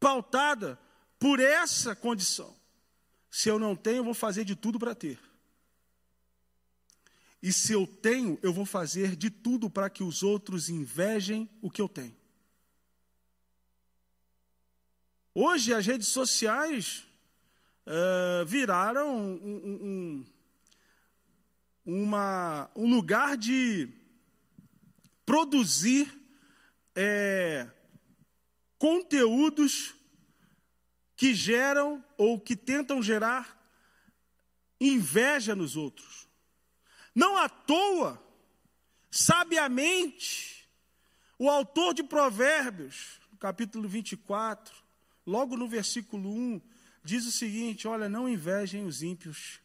pautada 0.00 0.76
por 1.16 1.38
essa 1.38 1.94
condição. 1.94 2.57
Se 3.30 3.48
eu 3.48 3.58
não 3.58 3.76
tenho, 3.76 3.98
eu 3.98 4.04
vou 4.04 4.14
fazer 4.14 4.44
de 4.44 4.56
tudo 4.56 4.78
para 4.78 4.94
ter. 4.94 5.18
E 7.42 7.52
se 7.52 7.72
eu 7.72 7.86
tenho, 7.86 8.38
eu 8.42 8.52
vou 8.52 8.66
fazer 8.66 9.14
de 9.14 9.30
tudo 9.30 9.70
para 9.70 9.88
que 9.88 10.02
os 10.02 10.22
outros 10.22 10.68
invejem 10.68 11.48
o 11.62 11.70
que 11.70 11.80
eu 11.80 11.88
tenho. 11.88 12.16
Hoje 15.34 15.72
as 15.72 15.86
redes 15.86 16.08
sociais 16.08 17.06
uh, 17.86 18.44
viraram 18.44 19.16
um, 19.16 20.24
um, 21.86 22.02
uma, 22.02 22.68
um 22.74 22.92
lugar 22.92 23.36
de 23.36 23.88
produzir 25.24 26.12
é, 26.96 27.70
conteúdos 28.78 29.94
que 31.18 31.34
geram 31.34 32.02
ou 32.16 32.38
que 32.38 32.54
tentam 32.54 33.02
gerar 33.02 33.60
inveja 34.80 35.52
nos 35.56 35.76
outros. 35.76 36.28
Não 37.12 37.36
à 37.36 37.48
toa, 37.48 38.22
sabiamente, 39.10 40.70
o 41.36 41.50
autor 41.50 41.92
de 41.92 42.04
Provérbios, 42.04 43.20
capítulo 43.40 43.88
24, 43.88 44.72
logo 45.26 45.56
no 45.56 45.66
versículo 45.66 46.32
1, 46.32 46.60
diz 47.02 47.26
o 47.26 47.32
seguinte: 47.32 47.88
Olha, 47.88 48.08
não 48.08 48.28
invejem 48.28 48.86
os 48.86 49.02
ímpios. 49.02 49.58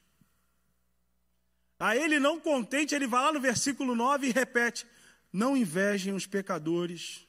A 1.77 1.95
ele 1.95 2.19
não 2.19 2.39
contente, 2.39 2.95
ele 2.95 3.05
vai 3.05 3.25
lá 3.25 3.31
no 3.31 3.39
versículo 3.39 3.93
9 3.95 4.27
e 4.27 4.31
repete: 4.31 4.87
Não 5.31 5.55
invejem 5.55 6.15
os 6.15 6.25
pecadores. 6.25 7.27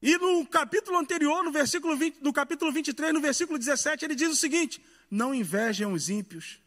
E 0.00 0.18
no 0.18 0.46
capítulo 0.46 0.98
anterior, 0.98 1.42
no 1.42 1.50
versículo 1.50 1.96
20, 1.96 2.22
no 2.22 2.32
capítulo 2.32 2.70
23, 2.70 3.12
no 3.12 3.20
versículo 3.20 3.58
17, 3.58 4.04
ele 4.04 4.14
diz 4.14 4.30
o 4.30 4.36
seguinte: 4.36 4.84
Não 5.10 5.34
invejem 5.34 5.86
os 5.86 6.08
ímpios. 6.08 6.60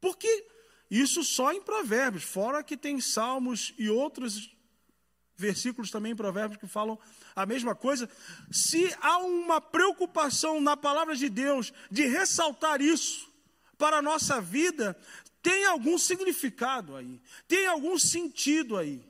Porque 0.00 0.46
isso 0.90 1.22
só 1.24 1.52
em 1.52 1.60
Provérbios, 1.60 2.24
fora 2.24 2.62
que 2.62 2.76
tem 2.76 3.00
Salmos 3.00 3.72
e 3.78 3.88
outros 3.88 4.54
versículos 5.36 5.90
também 5.90 6.12
em 6.12 6.16
Provérbios 6.16 6.60
que 6.60 6.66
falam 6.66 6.98
a 7.34 7.46
mesma 7.46 7.74
coisa. 7.74 8.08
Se 8.50 8.94
há 9.00 9.18
uma 9.18 9.60
preocupação 9.60 10.60
na 10.60 10.76
palavra 10.76 11.16
de 11.16 11.28
Deus 11.28 11.72
de 11.90 12.06
ressaltar 12.06 12.82
isso 12.82 13.28
para 13.78 13.98
a 13.98 14.02
nossa 14.02 14.40
vida, 14.40 14.96
tem 15.42 15.64
algum 15.64 15.96
significado 15.96 16.94
aí, 16.94 17.18
tem 17.48 17.66
algum 17.66 17.98
sentido 17.98 18.76
aí. 18.76 19.02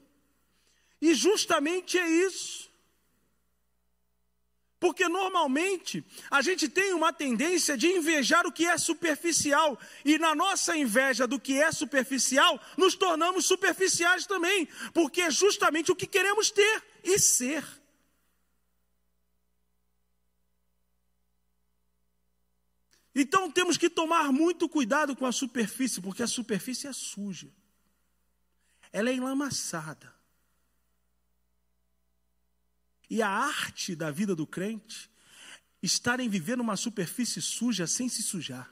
E 1.00 1.12
justamente 1.14 1.98
é 1.98 2.08
isso. 2.08 2.69
Porque 4.80 5.06
normalmente 5.10 6.02
a 6.30 6.40
gente 6.40 6.66
tem 6.66 6.94
uma 6.94 7.12
tendência 7.12 7.76
de 7.76 7.86
invejar 7.86 8.46
o 8.46 8.52
que 8.52 8.64
é 8.64 8.78
superficial, 8.78 9.78
e 10.02 10.18
na 10.18 10.34
nossa 10.34 10.74
inveja 10.74 11.26
do 11.26 11.38
que 11.38 11.60
é 11.60 11.70
superficial, 11.70 12.58
nos 12.78 12.94
tornamos 12.94 13.44
superficiais 13.44 14.24
também, 14.26 14.66
porque 14.94 15.20
é 15.20 15.30
justamente 15.30 15.92
o 15.92 15.94
que 15.94 16.06
queremos 16.06 16.50
ter 16.50 16.82
e 17.04 17.18
ser. 17.18 17.62
Então 23.14 23.50
temos 23.50 23.76
que 23.76 23.90
tomar 23.90 24.32
muito 24.32 24.66
cuidado 24.66 25.14
com 25.14 25.26
a 25.26 25.32
superfície, 25.32 26.00
porque 26.00 26.22
a 26.22 26.26
superfície 26.26 26.86
é 26.86 26.92
suja, 26.94 27.52
ela 28.90 29.10
é 29.10 29.12
enlamaçada. 29.12 30.19
E 33.10 33.20
a 33.20 33.28
arte 33.28 33.96
da 33.96 34.12
vida 34.12 34.36
do 34.36 34.46
crente 34.46 35.10
estar 35.82 36.20
em 36.20 36.28
viver 36.28 36.56
numa 36.56 36.76
superfície 36.76 37.42
suja 37.42 37.86
sem 37.86 38.08
se 38.08 38.22
sujar. 38.22 38.70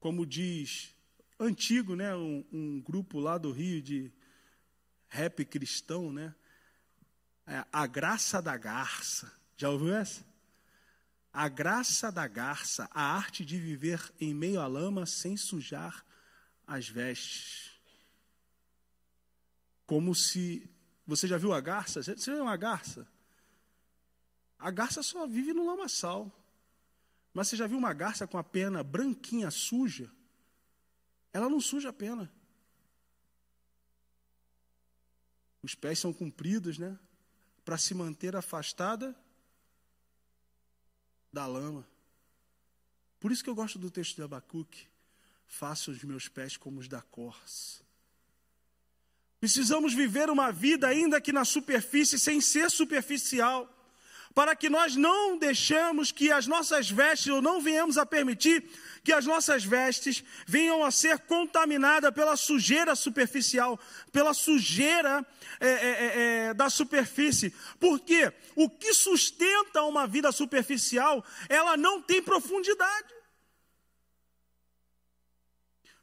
Como 0.00 0.26
diz 0.26 0.92
antigo, 1.38 1.94
né, 1.94 2.14
um, 2.16 2.44
um 2.52 2.80
grupo 2.80 3.20
lá 3.20 3.38
do 3.38 3.52
Rio 3.52 3.80
de 3.80 4.12
rap 5.08 5.44
cristão, 5.44 6.12
né? 6.12 6.34
É, 7.46 7.64
a 7.72 7.86
graça 7.86 8.42
da 8.42 8.56
garça. 8.56 9.32
Já 9.56 9.70
ouviu 9.70 9.94
essa? 9.94 10.26
A 11.32 11.48
graça 11.48 12.10
da 12.10 12.26
garça, 12.26 12.88
a 12.90 13.02
arte 13.02 13.44
de 13.44 13.58
viver 13.58 14.12
em 14.18 14.34
meio 14.34 14.60
à 14.60 14.66
lama 14.66 15.06
sem 15.06 15.36
sujar 15.36 16.04
as 16.66 16.88
vestes. 16.88 17.70
Como 19.86 20.14
se 20.14 20.68
você 21.06 21.28
já 21.28 21.38
viu 21.38 21.52
a 21.52 21.60
garça? 21.60 22.02
Você 22.02 22.32
viu 22.32 22.42
uma 22.42 22.56
garça? 22.56 23.06
A 24.58 24.70
garça 24.70 25.02
só 25.02 25.26
vive 25.26 25.52
no 25.52 25.64
lamaçal. 25.64 26.32
Mas 27.32 27.48
você 27.48 27.56
já 27.56 27.66
viu 27.66 27.78
uma 27.78 27.92
garça 27.92 28.26
com 28.26 28.36
a 28.36 28.42
pena 28.42 28.82
branquinha, 28.82 29.50
suja? 29.50 30.10
Ela 31.32 31.48
não 31.48 31.60
suja 31.60 31.90
a 31.90 31.92
pena. 31.92 32.32
Os 35.62 35.74
pés 35.74 35.98
são 35.98 36.12
compridos, 36.12 36.78
né? 36.78 36.98
Para 37.64 37.78
se 37.78 37.94
manter 37.94 38.34
afastada 38.34 39.14
da 41.32 41.46
lama. 41.46 41.86
Por 43.20 43.30
isso 43.30 43.44
que 43.44 43.50
eu 43.50 43.54
gosto 43.54 43.78
do 43.78 43.90
texto 43.90 44.16
de 44.16 44.22
Abacuque. 44.22 44.88
Faça 45.46 45.90
os 45.90 46.02
meus 46.02 46.28
pés 46.28 46.56
como 46.56 46.80
os 46.80 46.88
da 46.88 47.02
corça 47.02 47.85
Precisamos 49.40 49.92
viver 49.92 50.30
uma 50.30 50.50
vida, 50.50 50.88
ainda 50.88 51.20
que 51.20 51.32
na 51.32 51.44
superfície, 51.44 52.18
sem 52.18 52.40
ser 52.40 52.70
superficial, 52.70 53.70
para 54.36 54.54
que 54.54 54.68
nós 54.68 54.94
não 54.96 55.38
deixemos 55.38 56.12
que 56.12 56.30
as 56.30 56.46
nossas 56.46 56.90
vestes, 56.90 57.32
ou 57.32 57.40
não 57.40 57.58
venhamos 57.58 57.96
a 57.96 58.04
permitir 58.04 58.62
que 59.02 59.10
as 59.10 59.24
nossas 59.24 59.64
vestes 59.64 60.22
venham 60.46 60.84
a 60.84 60.90
ser 60.90 61.20
contaminadas 61.20 62.12
pela 62.12 62.36
sujeira 62.36 62.94
superficial, 62.94 63.80
pela 64.12 64.34
sujeira 64.34 65.24
é, 65.58 65.68
é, 65.68 65.70
é, 65.70 66.46
é 66.48 66.54
da 66.54 66.68
superfície. 66.68 67.54
Porque 67.80 68.30
o 68.54 68.68
que 68.68 68.92
sustenta 68.92 69.82
uma 69.84 70.06
vida 70.06 70.30
superficial, 70.30 71.24
ela 71.48 71.74
não 71.74 72.02
tem 72.02 72.22
profundidade. 72.22 73.14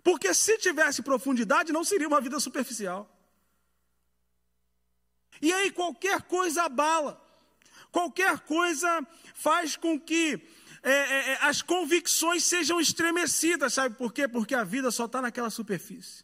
Porque 0.04 0.34
se 0.34 0.58
tivesse 0.58 1.04
profundidade, 1.04 1.72
não 1.72 1.84
seria 1.84 2.08
uma 2.08 2.20
vida 2.20 2.40
superficial. 2.40 3.12
E 5.44 5.52
aí 5.52 5.72
qualquer 5.72 6.22
coisa 6.22 6.64
abala, 6.64 7.22
qualquer 7.92 8.40
coisa 8.40 9.06
faz 9.36 9.76
com 9.76 10.00
que 10.00 10.42
é, 10.82 10.90
é, 10.92 11.32
é, 11.32 11.38
as 11.42 11.62
convicções 11.62 12.46
sejam 12.46 12.80
estremecidas, 12.80 13.74
sabe 13.74 13.94
por 13.96 14.14
quê? 14.14 14.26
Porque 14.26 14.56
a 14.56 14.64
vida 14.64 14.90
só 14.90 15.04
está 15.04 15.22
naquela 15.22 15.50
superfície. 15.50 16.24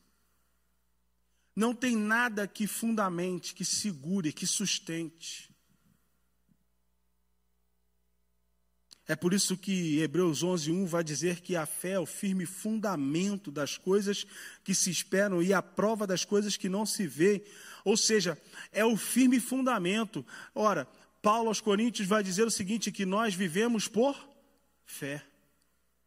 Não 1.54 1.76
tem 1.76 1.98
nada 1.98 2.48
que 2.48 2.66
fundamente, 2.66 3.54
que 3.54 3.66
segure, 3.66 4.32
que 4.32 4.48
sustente. 4.48 5.54
É 9.10 9.16
por 9.16 9.34
isso 9.34 9.58
que 9.58 10.00
Hebreus 10.00 10.44
11:1 10.44 10.86
vai 10.86 11.04
dizer 11.04 11.42
que 11.42 11.56
a 11.56 11.66
fé 11.66 11.94
é 11.94 12.00
o 12.00 12.06
firme 12.06 12.46
fundamento 12.46 13.52
das 13.52 13.76
coisas 13.76 14.24
que 14.64 14.76
se 14.76 14.92
esperam 14.92 15.42
e 15.42 15.52
a 15.52 15.64
prova 15.64 16.06
das 16.06 16.24
coisas 16.24 16.56
que 16.56 16.70
não 16.70 16.86
se 16.86 17.08
vê. 17.08 17.44
Ou 17.84 17.98
seja, 17.98 18.40
é 18.72 18.84
o 18.84 18.98
firme 18.98 19.40
fundamento. 19.40 20.26
Ora, 20.54 20.88
Paulo 21.22 21.50
aos 21.50 21.62
Coríntios 21.62 22.08
vai 22.08 22.24
dizer 22.24 22.46
o 22.46 22.52
seguinte: 22.52 22.92
que 22.92 23.06
nós 23.06 23.34
vivemos 23.34 23.88
por 23.88 24.18
fé 24.86 25.24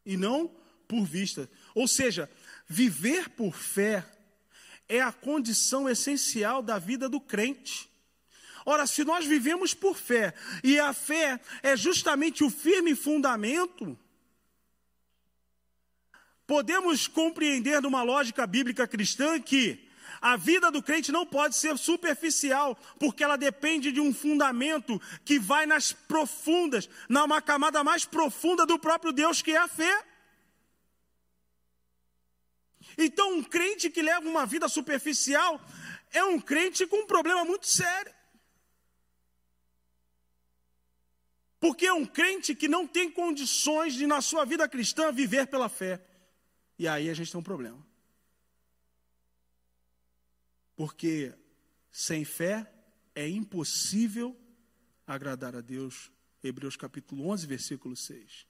e 0.04 0.16
não 0.16 0.50
por 0.88 1.04
vista. 1.04 1.48
Ou 1.74 1.86
seja, 1.86 2.30
viver 2.68 3.30
por 3.30 3.54
fé 3.54 4.04
é 4.88 5.00
a 5.00 5.12
condição 5.12 5.88
essencial 5.88 6.62
da 6.62 6.78
vida 6.78 7.08
do 7.08 7.20
crente. 7.20 7.90
Ora, 8.64 8.86
se 8.86 9.04
nós 9.04 9.26
vivemos 9.26 9.74
por 9.74 9.96
fé 9.96 10.34
e 10.62 10.78
a 10.78 10.92
fé 10.92 11.40
é 11.62 11.76
justamente 11.76 12.44
o 12.44 12.50
firme 12.50 12.94
fundamento, 12.94 13.98
podemos 16.46 17.08
compreender 17.08 17.80
numa 17.82 18.02
lógica 18.02 18.46
bíblica 18.46 18.86
cristã 18.86 19.40
que 19.40 19.88
a 20.22 20.36
vida 20.36 20.70
do 20.70 20.80
crente 20.80 21.10
não 21.10 21.26
pode 21.26 21.56
ser 21.56 21.76
superficial, 21.76 22.78
porque 23.00 23.24
ela 23.24 23.36
depende 23.36 23.90
de 23.90 24.00
um 24.00 24.14
fundamento 24.14 25.02
que 25.24 25.36
vai 25.36 25.66
nas 25.66 25.92
profundas, 25.92 26.88
numa 27.08 27.42
camada 27.42 27.82
mais 27.82 28.04
profunda 28.04 28.64
do 28.64 28.78
próprio 28.78 29.12
Deus, 29.12 29.42
que 29.42 29.50
é 29.50 29.56
a 29.56 29.66
fé. 29.66 30.04
Então, 32.96 33.34
um 33.34 33.42
crente 33.42 33.90
que 33.90 34.00
leva 34.00 34.28
uma 34.28 34.46
vida 34.46 34.68
superficial 34.68 35.60
é 36.12 36.22
um 36.22 36.38
crente 36.38 36.86
com 36.86 36.98
um 36.98 37.06
problema 37.06 37.44
muito 37.44 37.66
sério. 37.66 38.14
Porque 41.58 41.86
é 41.86 41.92
um 41.92 42.06
crente 42.06 42.54
que 42.54 42.68
não 42.68 42.86
tem 42.86 43.10
condições 43.10 43.94
de, 43.94 44.06
na 44.06 44.20
sua 44.20 44.44
vida 44.44 44.68
cristã, 44.68 45.10
viver 45.10 45.48
pela 45.48 45.68
fé. 45.68 46.00
E 46.78 46.86
aí 46.86 47.08
a 47.08 47.14
gente 47.14 47.32
tem 47.32 47.40
um 47.40 47.44
problema. 47.44 47.91
Porque 50.76 51.34
sem 51.90 52.24
fé 52.24 52.72
é 53.14 53.28
impossível 53.28 54.36
agradar 55.06 55.54
a 55.54 55.60
Deus. 55.60 56.10
Hebreus 56.42 56.76
capítulo 56.76 57.28
11, 57.28 57.46
versículo 57.46 57.94
6. 57.94 58.46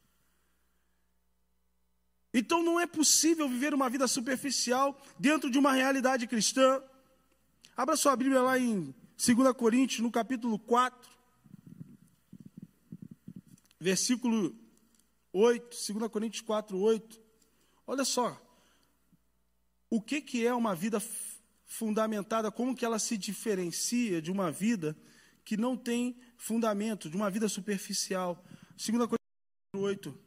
Então 2.33 2.63
não 2.63 2.81
é 2.81 2.87
possível 2.87 3.49
viver 3.49 3.75
uma 3.75 3.91
vida 3.91 4.09
superficial 4.09 4.99
dentro 5.19 5.51
de 5.51 5.59
uma 5.59 5.73
realidade 5.73 6.27
cristã. 6.27 6.83
Abra 7.77 7.97
sua 7.97 8.17
Bíblia 8.17 8.41
lá 8.41 8.59
em 8.59 8.95
2 9.25 9.53
Coríntios, 9.55 10.01
no 10.01 10.11
capítulo 10.11 10.59
4, 10.59 11.11
versículo 13.79 14.57
8, 15.33 15.77
2 15.95 16.11
Coríntios 16.11 16.41
4, 16.43 16.79
8. 16.79 17.21
Olha 17.87 18.05
só, 18.05 18.41
o 19.91 20.01
que, 20.01 20.23
que 20.23 20.47
é 20.47 20.55
uma 20.55 20.75
vida 20.75 20.99
fundamentada, 21.73 22.53
como 22.53 22.77
que 22.77 22.85
ela 22.85 22.99
se 22.99 23.17
diferencia 23.17 24.21
de 24.21 24.31
uma 24.31 24.53
vida 24.53 24.95
que 25.43 25.57
não 25.57 25.75
tem 25.75 26.15
fundamento, 26.37 27.09
de 27.09 27.17
uma 27.17 27.31
vida 27.31 27.49
superficial. 27.49 28.45
2 28.77 29.07
Coríntios 29.07 29.19
8. 29.75 30.19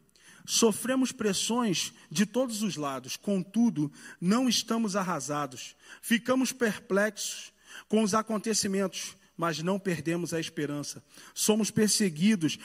Sofremos 0.44 1.12
pressões 1.12 1.94
de 2.10 2.26
todos 2.26 2.64
os 2.64 2.76
lados, 2.76 3.16
contudo, 3.16 3.92
não 4.20 4.50
estamos 4.50 4.96
arrasados. 4.96 5.76
Ficamos 6.02 6.52
perplexos 6.52 7.54
com 7.88 8.02
os 8.02 8.16
acontecimentos, 8.16 9.16
mas 9.38 9.62
não 9.62 9.80
perdemos 9.80 10.34
a 10.34 10.40
esperança. 10.40 11.04
Somos 11.34 11.70
perseguidos, 11.70 12.58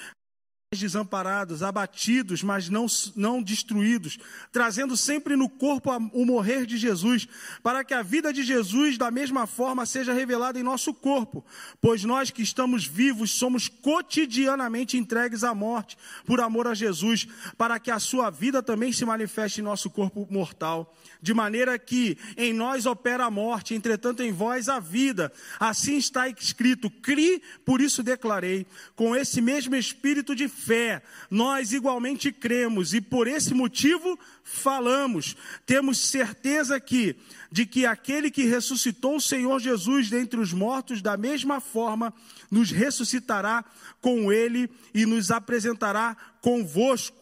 desamparados, 0.78 1.64
abatidos, 1.64 2.44
mas 2.44 2.68
não, 2.68 2.87
não 3.16 3.42
destruídos, 3.42 4.20
trazendo 4.52 4.96
sempre 4.96 5.35
no 5.35 5.48
corpo 5.48 5.90
o 6.12 6.24
morrer 6.24 6.64
de 6.64 6.78
Jesus, 6.78 7.26
para 7.61 7.83
que 7.83 7.92
a 7.92 8.02
vida 8.02 8.33
de 8.33 8.44
Jesus, 8.44 8.96
da 8.96 9.11
mesma 9.11 9.48
forma, 9.48 9.85
seja 9.85 10.12
revelada 10.12 10.61
em 10.61 10.62
nosso 10.62 10.94
corpo, 10.94 11.44
pois 11.80 12.04
nós 12.04 12.30
que 12.30 12.40
estamos 12.40 12.87
vivos 12.87 13.33
somos 13.33 13.66
cotidianamente 13.66 14.96
entregues 14.96 15.42
à 15.42 15.52
morte, 15.52 15.98
por 16.24 16.40
amor 16.40 16.68
a 16.68 16.74
Jesus, 16.74 17.26
para 17.59 17.80
que 17.80 17.90
a 17.90 17.98
sua 17.98 18.30
vida 18.30 18.62
também 18.62 18.92
se 18.92 19.04
manifeste 19.04 19.61
em 19.61 19.64
nosso 19.64 19.90
corpo 19.90 20.24
mortal, 20.30 20.94
de 21.20 21.35
maneira 21.35 21.76
que 21.80 22.16
em 22.37 22.52
nós 22.52 22.87
opera 22.87 23.24
a 23.24 23.30
morte, 23.30 23.74
entretanto 23.74 24.22
em 24.22 24.30
vós 24.30 24.68
a 24.68 24.78
vida. 24.78 25.33
Assim 25.59 25.96
está 25.96 26.28
escrito: 26.28 26.88
cri, 26.88 27.42
por 27.64 27.80
isso 27.80 28.04
declarei, 28.04 28.68
com 28.94 29.16
esse 29.16 29.40
mesmo 29.40 29.74
espírito 29.74 30.33
de 30.33 30.46
fé, 30.61 31.03
nós 31.31 31.73
igualmente 31.73 32.31
cremos 32.31 32.92
e 32.92 33.01
por 33.01 33.27
esse 33.27 33.55
motivo 33.55 34.18
falamos. 34.44 35.37
Temos 35.64 35.99
certeza 35.99 36.79
que 36.79 37.16
de 37.51 37.66
que 37.66 37.85
aquele 37.85 38.31
que 38.31 38.44
ressuscitou 38.44 39.16
o 39.16 39.20
Senhor 39.20 39.59
Jesus 39.59 40.09
dentre 40.09 40.38
os 40.38 40.53
mortos, 40.53 41.03
da 41.03 41.16
mesma 41.16 41.61
forma, 41.61 42.14
nos 42.51 42.70
ressuscitará 42.70 43.64
com 44.01 44.33
ele 44.33 44.70
e 44.94 45.05
nos 45.05 45.31
apresentará 45.31 46.16
convosco. 46.40 47.16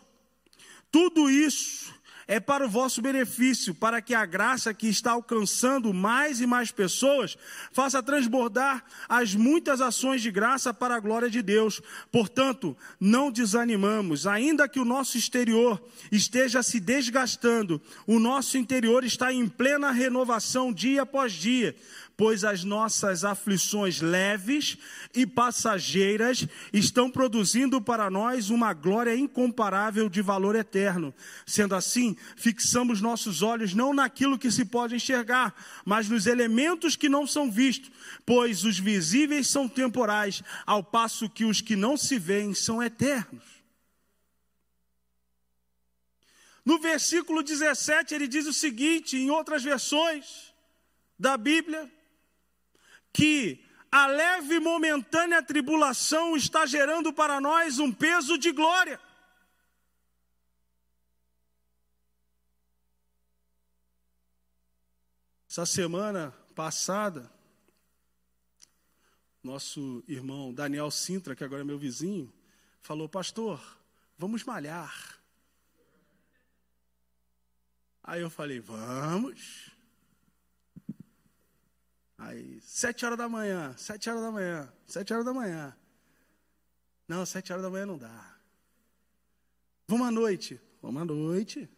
Tudo 0.90 1.30
isso 1.30 1.94
é 2.28 2.38
para 2.38 2.66
o 2.66 2.68
vosso 2.68 3.00
benefício, 3.00 3.74
para 3.74 4.02
que 4.02 4.14
a 4.14 4.26
graça 4.26 4.74
que 4.74 4.86
está 4.86 5.12
alcançando 5.12 5.94
mais 5.94 6.42
e 6.42 6.46
mais 6.46 6.70
pessoas 6.70 7.38
faça 7.72 8.02
transbordar 8.02 8.84
as 9.08 9.34
muitas 9.34 9.80
ações 9.80 10.20
de 10.20 10.30
graça 10.30 10.74
para 10.74 10.94
a 10.94 11.00
glória 11.00 11.30
de 11.30 11.40
Deus. 11.40 11.80
Portanto, 12.12 12.76
não 13.00 13.32
desanimamos, 13.32 14.26
ainda 14.26 14.68
que 14.68 14.78
o 14.78 14.84
nosso 14.84 15.16
exterior 15.16 15.82
esteja 16.12 16.62
se 16.62 16.78
desgastando, 16.78 17.80
o 18.06 18.18
nosso 18.18 18.58
interior 18.58 19.04
está 19.04 19.32
em 19.32 19.48
plena 19.48 19.90
renovação 19.90 20.70
dia 20.70 21.02
após 21.02 21.32
dia 21.32 21.74
pois 22.18 22.42
as 22.42 22.64
nossas 22.64 23.24
aflições 23.24 24.00
leves 24.00 24.76
e 25.14 25.24
passageiras 25.24 26.44
estão 26.72 27.08
produzindo 27.08 27.80
para 27.80 28.10
nós 28.10 28.50
uma 28.50 28.74
glória 28.74 29.14
incomparável 29.16 30.08
de 30.08 30.20
valor 30.20 30.56
eterno. 30.56 31.14
Sendo 31.46 31.76
assim, 31.76 32.16
fixamos 32.36 33.00
nossos 33.00 33.40
olhos 33.40 33.72
não 33.72 33.94
naquilo 33.94 34.36
que 34.36 34.50
se 34.50 34.64
pode 34.64 34.96
enxergar, 34.96 35.54
mas 35.84 36.08
nos 36.08 36.26
elementos 36.26 36.96
que 36.96 37.08
não 37.08 37.24
são 37.24 37.48
vistos, 37.48 37.92
pois 38.26 38.64
os 38.64 38.80
visíveis 38.80 39.46
são 39.46 39.68
temporais, 39.68 40.42
ao 40.66 40.82
passo 40.82 41.30
que 41.30 41.44
os 41.44 41.60
que 41.60 41.76
não 41.76 41.96
se 41.96 42.18
veem 42.18 42.52
são 42.52 42.82
eternos. 42.82 43.44
No 46.64 46.80
versículo 46.80 47.44
17, 47.44 48.12
ele 48.12 48.26
diz 48.26 48.44
o 48.48 48.52
seguinte, 48.52 49.16
em 49.16 49.30
outras 49.30 49.62
versões 49.62 50.52
da 51.16 51.36
Bíblia: 51.36 51.88
que 53.12 53.64
a 53.90 54.06
leve 54.06 54.56
e 54.56 54.60
momentânea 54.60 55.42
tribulação 55.42 56.36
está 56.36 56.66
gerando 56.66 57.12
para 57.12 57.40
nós 57.40 57.78
um 57.78 57.92
peso 57.92 58.36
de 58.36 58.52
glória. 58.52 59.00
Essa 65.48 65.64
semana 65.64 66.32
passada, 66.54 67.32
nosso 69.42 70.04
irmão 70.06 70.52
Daniel 70.52 70.90
Sintra, 70.90 71.34
que 71.34 71.42
agora 71.42 71.62
é 71.62 71.64
meu 71.64 71.78
vizinho, 71.78 72.32
falou: 72.82 73.08
Pastor, 73.08 73.60
vamos 74.16 74.44
malhar. 74.44 75.18
Aí 78.02 78.20
eu 78.20 78.28
falei: 78.28 78.60
Vamos. 78.60 79.77
Aí, 82.18 82.60
sete 82.60 83.06
horas 83.06 83.16
da 83.16 83.28
manhã, 83.28 83.74
sete 83.76 84.10
horas 84.10 84.20
da 84.20 84.30
manhã, 84.32 84.72
sete 84.84 85.12
horas 85.12 85.24
da 85.24 85.32
manhã. 85.32 85.76
Não, 87.06 87.24
sete 87.24 87.52
horas 87.52 87.62
da 87.62 87.70
manhã 87.70 87.86
não 87.86 87.96
dá. 87.96 88.36
Vamos 89.86 90.08
à 90.08 90.10
noite. 90.10 90.60
Vamos 90.82 91.00
à 91.00 91.04
noite. 91.04 91.70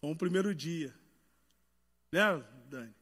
Vamos 0.00 0.16
primeiro 0.16 0.54
dia. 0.54 0.94
Né, 2.10 2.20
Dani? 2.68 2.94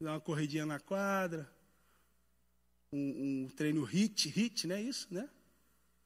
Dar 0.00 0.12
uma 0.12 0.20
corridinha 0.20 0.66
na 0.66 0.80
quadra. 0.80 1.50
Um, 2.92 3.44
um 3.44 3.48
treino 3.48 3.84
hit, 3.84 4.28
hit, 4.28 4.66
né? 4.66 4.82
Isso, 4.82 5.06
né? 5.10 5.30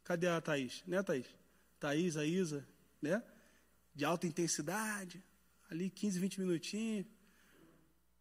Cadê 0.05 0.29
a 0.29 0.41
Thaís? 0.43 0.85
Né, 0.87 1.03
Thaís? 1.03 1.27
Thaís, 1.81 2.19
a 2.19 2.27
Isa, 2.27 2.69
né? 3.01 3.23
De 3.95 4.05
alta 4.05 4.27
intensidade. 4.27 5.25
Ali 5.71 5.89
15, 5.89 6.19
20 6.19 6.41
minutinhos 6.41 7.07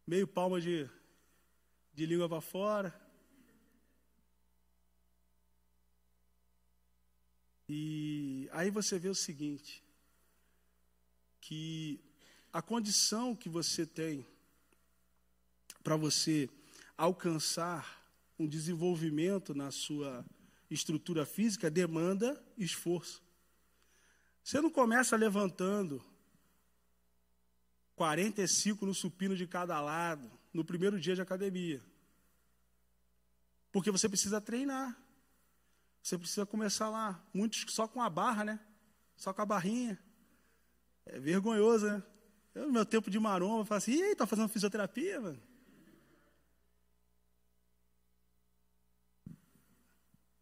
meio 0.06 0.26
palma 0.26 0.60
de, 0.60 0.88
de 1.94 2.06
língua 2.06 2.28
para 2.28 2.40
fora. 2.40 3.00
E 7.68 8.48
aí 8.52 8.70
você 8.70 8.98
vê 8.98 9.08
o 9.08 9.14
seguinte, 9.14 9.82
que 11.40 12.00
a 12.52 12.60
condição 12.60 13.34
que 13.34 13.48
você 13.48 13.86
tem 13.86 14.26
para 15.82 15.96
você 15.96 16.48
alcançar 16.96 18.02
um 18.38 18.46
desenvolvimento 18.46 19.54
na 19.54 19.70
sua 19.70 20.24
estrutura 20.70 21.24
física 21.24 21.70
demanda 21.70 22.42
esforço. 22.56 23.22
Você 24.42 24.60
não 24.60 24.70
começa 24.70 25.16
levantando 25.16 26.04
45 27.96 28.86
no 28.86 28.94
supino 28.94 29.36
de 29.36 29.46
cada 29.46 29.80
lado, 29.80 30.30
no 30.52 30.64
primeiro 30.64 31.00
dia 31.00 31.14
de 31.14 31.22
academia. 31.22 31.80
Porque 33.70 33.90
você 33.90 34.08
precisa 34.08 34.40
treinar. 34.40 34.96
Você 36.02 36.18
precisa 36.18 36.44
começar 36.44 36.90
lá. 36.90 37.22
Muitos 37.32 37.64
só 37.72 37.88
com 37.88 38.02
a 38.02 38.10
barra, 38.10 38.44
né? 38.44 38.60
Só 39.16 39.32
com 39.32 39.42
a 39.42 39.46
barrinha. 39.46 39.98
É 41.06 41.18
vergonhoso, 41.18 41.86
né? 41.86 42.02
Eu, 42.54 42.66
no 42.66 42.72
meu 42.72 42.86
tempo 42.86 43.10
de 43.10 43.18
maromba, 43.18 43.62
eu 43.62 43.64
falo 43.64 43.78
assim, 43.78 44.00
e 44.00 44.14
tá 44.14 44.26
fazendo 44.26 44.48
fisioterapia, 44.48 45.20
mano? 45.20 45.42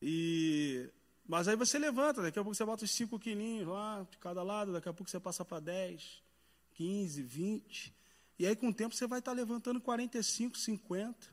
E, 0.01 0.91
mas 1.27 1.47
aí 1.47 1.57
você 1.57 1.79
levanta, 1.79 2.21
daqui 2.21 2.39
a 2.39 2.43
pouco 2.43 2.55
você 2.55 2.65
bota 2.65 2.85
os 2.85 2.91
cinco 2.91 3.19
quilinhos 3.19 3.69
lá, 3.69 4.05
de 4.11 4.19
cada 4.19 4.43
lado, 4.43 4.73
daqui 4.73 4.89
a 4.89 4.93
pouco 4.93 5.11
você 5.11 5.21
passa 5.21 5.45
para 5.45 5.61
10. 5.61 6.23
15, 6.75 7.23
20. 7.23 7.95
E 8.39 8.47
aí, 8.47 8.57
com 8.57 8.69
o 8.69 8.75
tempo, 8.75 8.95
você 8.95 9.07
vai 9.07 9.19
estar 9.19 9.33
levantando 9.33 9.81
45, 9.81 10.57
50. 10.59 11.33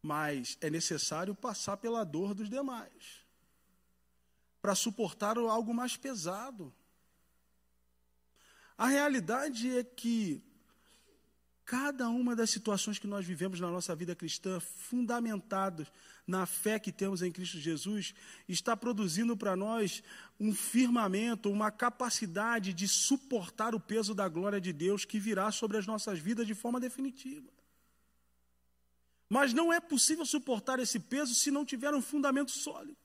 Mas 0.00 0.56
é 0.60 0.68
necessário 0.68 1.34
passar 1.34 1.76
pela 1.76 2.04
dor 2.04 2.34
dos 2.34 2.48
demais 2.48 3.22
para 4.60 4.76
suportar 4.76 5.36
algo 5.36 5.74
mais 5.74 5.96
pesado. 5.96 6.72
A 8.78 8.86
realidade 8.86 9.76
é 9.76 9.82
que 9.82 10.42
cada 11.64 12.08
uma 12.08 12.36
das 12.36 12.50
situações 12.50 12.98
que 12.98 13.06
nós 13.06 13.26
vivemos 13.26 13.58
na 13.58 13.70
nossa 13.70 13.94
vida 13.94 14.14
cristã, 14.14 14.60
fundamentadas 14.60 15.90
na 16.26 16.46
fé 16.46 16.78
que 16.78 16.92
temos 16.92 17.22
em 17.22 17.32
Cristo 17.32 17.58
Jesus, 17.58 18.14
está 18.48 18.76
produzindo 18.76 19.36
para 19.36 19.56
nós 19.56 20.02
um 20.38 20.54
firmamento, 20.54 21.50
uma 21.50 21.70
capacidade 21.70 22.72
de 22.72 22.86
suportar 22.86 23.74
o 23.74 23.80
peso 23.80 24.14
da 24.14 24.28
glória 24.28 24.60
de 24.60 24.72
Deus 24.72 25.04
que 25.04 25.18
virá 25.18 25.50
sobre 25.50 25.76
as 25.76 25.86
nossas 25.86 26.18
vidas 26.18 26.46
de 26.46 26.54
forma 26.54 26.78
definitiva. 26.78 27.50
Mas 29.28 29.52
não 29.52 29.72
é 29.72 29.80
possível 29.80 30.26
suportar 30.26 30.78
esse 30.78 31.00
peso 31.00 31.34
se 31.34 31.50
não 31.50 31.64
tiver 31.64 31.94
um 31.94 32.02
fundamento 32.02 32.50
sólido. 32.50 32.98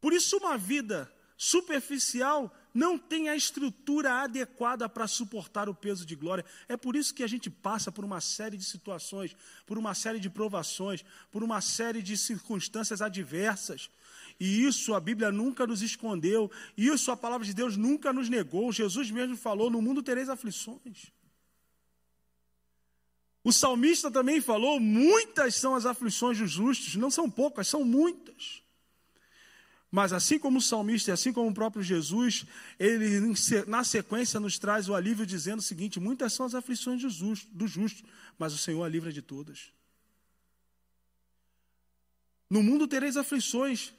Por 0.00 0.12
isso, 0.12 0.36
uma 0.38 0.58
vida 0.58 1.12
superficial 1.36 2.52
não 2.72 2.98
tem 2.98 3.28
a 3.28 3.36
estrutura 3.36 4.22
adequada 4.22 4.88
para 4.88 5.06
suportar 5.06 5.68
o 5.68 5.74
peso 5.74 6.06
de 6.06 6.14
glória. 6.14 6.44
É 6.68 6.76
por 6.76 6.96
isso 6.96 7.14
que 7.14 7.22
a 7.22 7.26
gente 7.26 7.50
passa 7.50 7.90
por 7.90 8.04
uma 8.04 8.20
série 8.20 8.56
de 8.56 8.64
situações, 8.64 9.34
por 9.66 9.78
uma 9.78 9.94
série 9.94 10.20
de 10.20 10.30
provações, 10.30 11.04
por 11.30 11.42
uma 11.42 11.60
série 11.60 12.02
de 12.02 12.16
circunstâncias 12.16 13.02
adversas. 13.02 13.90
E 14.38 14.64
isso 14.64 14.94
a 14.94 15.00
Bíblia 15.00 15.30
nunca 15.30 15.66
nos 15.66 15.82
escondeu, 15.82 16.50
isso 16.76 17.10
a 17.10 17.16
palavra 17.16 17.46
de 17.46 17.52
Deus 17.52 17.76
nunca 17.76 18.12
nos 18.12 18.28
negou. 18.28 18.72
Jesus 18.72 19.10
mesmo 19.10 19.36
falou: 19.36 19.68
no 19.70 19.82
mundo 19.82 20.02
tereis 20.02 20.28
aflições. 20.28 21.12
O 23.42 23.52
salmista 23.52 24.10
também 24.10 24.40
falou: 24.40 24.78
muitas 24.80 25.54
são 25.54 25.74
as 25.74 25.86
aflições 25.86 26.38
dos 26.38 26.50
justos, 26.50 26.96
não 26.96 27.10
são 27.10 27.30
poucas, 27.30 27.68
são 27.68 27.84
muitas. 27.84 28.62
Mas 29.90 30.12
assim 30.12 30.38
como 30.38 30.58
o 30.58 30.62
salmista 30.62 31.10
e 31.10 31.12
assim 31.12 31.32
como 31.32 31.50
o 31.50 31.54
próprio 31.54 31.82
Jesus, 31.82 32.46
ele 32.78 33.34
na 33.66 33.82
sequência 33.82 34.38
nos 34.38 34.56
traz 34.56 34.88
o 34.88 34.94
alívio 34.94 35.26
dizendo 35.26 35.58
o 35.58 35.62
seguinte: 35.62 35.98
muitas 35.98 36.32
são 36.32 36.46
as 36.46 36.54
aflições 36.54 37.02
do 37.02 37.66
justo, 37.66 38.04
mas 38.38 38.54
o 38.54 38.58
Senhor 38.58 38.84
a 38.84 38.88
livra 38.88 39.12
de 39.12 39.20
todas. 39.20 39.72
No 42.48 42.62
mundo 42.62 42.86
tereis 42.86 43.16
aflições, 43.16 43.92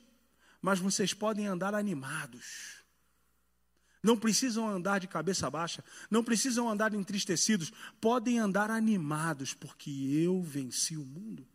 mas 0.62 0.80
vocês 0.80 1.14
podem 1.14 1.48
andar 1.48 1.76
animados. 1.76 2.82
Não 4.04 4.18
precisam 4.18 4.68
andar 4.68 5.00
de 5.00 5.08
cabeça 5.08 5.50
baixa, 5.50 5.84
não 6.10 6.24
precisam 6.24 6.70
andar 6.70 6.94
entristecidos, 6.94 7.72
podem 8.00 8.40
andar 8.40 8.72
animados, 8.72 9.54
porque 9.54 9.92
eu 9.92 10.42
venci 10.42 10.98
o 10.98 11.06
mundo. 11.06 11.48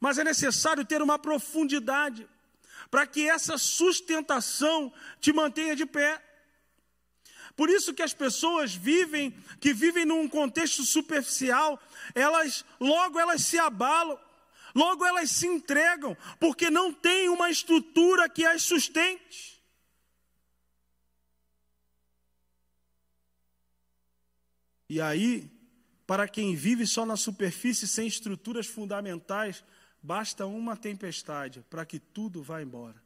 Mas 0.00 0.18
é 0.18 0.24
necessário 0.24 0.84
ter 0.84 1.02
uma 1.02 1.18
profundidade 1.18 2.26
para 2.90 3.06
que 3.06 3.28
essa 3.28 3.58
sustentação 3.58 4.92
te 5.20 5.32
mantenha 5.32 5.74
de 5.74 5.86
pé. 5.86 6.22
Por 7.56 7.70
isso 7.70 7.94
que 7.94 8.02
as 8.02 8.12
pessoas 8.12 8.74
vivem, 8.74 9.32
que 9.60 9.72
vivem 9.72 10.04
num 10.04 10.28
contexto 10.28 10.82
superficial, 10.82 11.80
elas 12.14 12.64
logo 12.80 13.18
elas 13.18 13.42
se 13.42 13.58
abalam, 13.58 14.18
logo 14.74 15.04
elas 15.04 15.30
se 15.30 15.46
entregam, 15.46 16.16
porque 16.40 16.68
não 16.68 16.92
tem 16.92 17.28
uma 17.28 17.50
estrutura 17.50 18.28
que 18.28 18.44
as 18.44 18.62
sustente. 18.62 19.54
E 24.88 25.00
aí, 25.00 25.50
para 26.06 26.28
quem 26.28 26.54
vive 26.54 26.86
só 26.86 27.06
na 27.06 27.16
superfície 27.16 27.88
sem 27.88 28.06
estruturas 28.06 28.66
fundamentais, 28.66 29.64
Basta 30.04 30.44
uma 30.44 30.76
tempestade 30.76 31.64
para 31.70 31.86
que 31.86 31.98
tudo 31.98 32.42
vá 32.42 32.60
embora. 32.60 33.02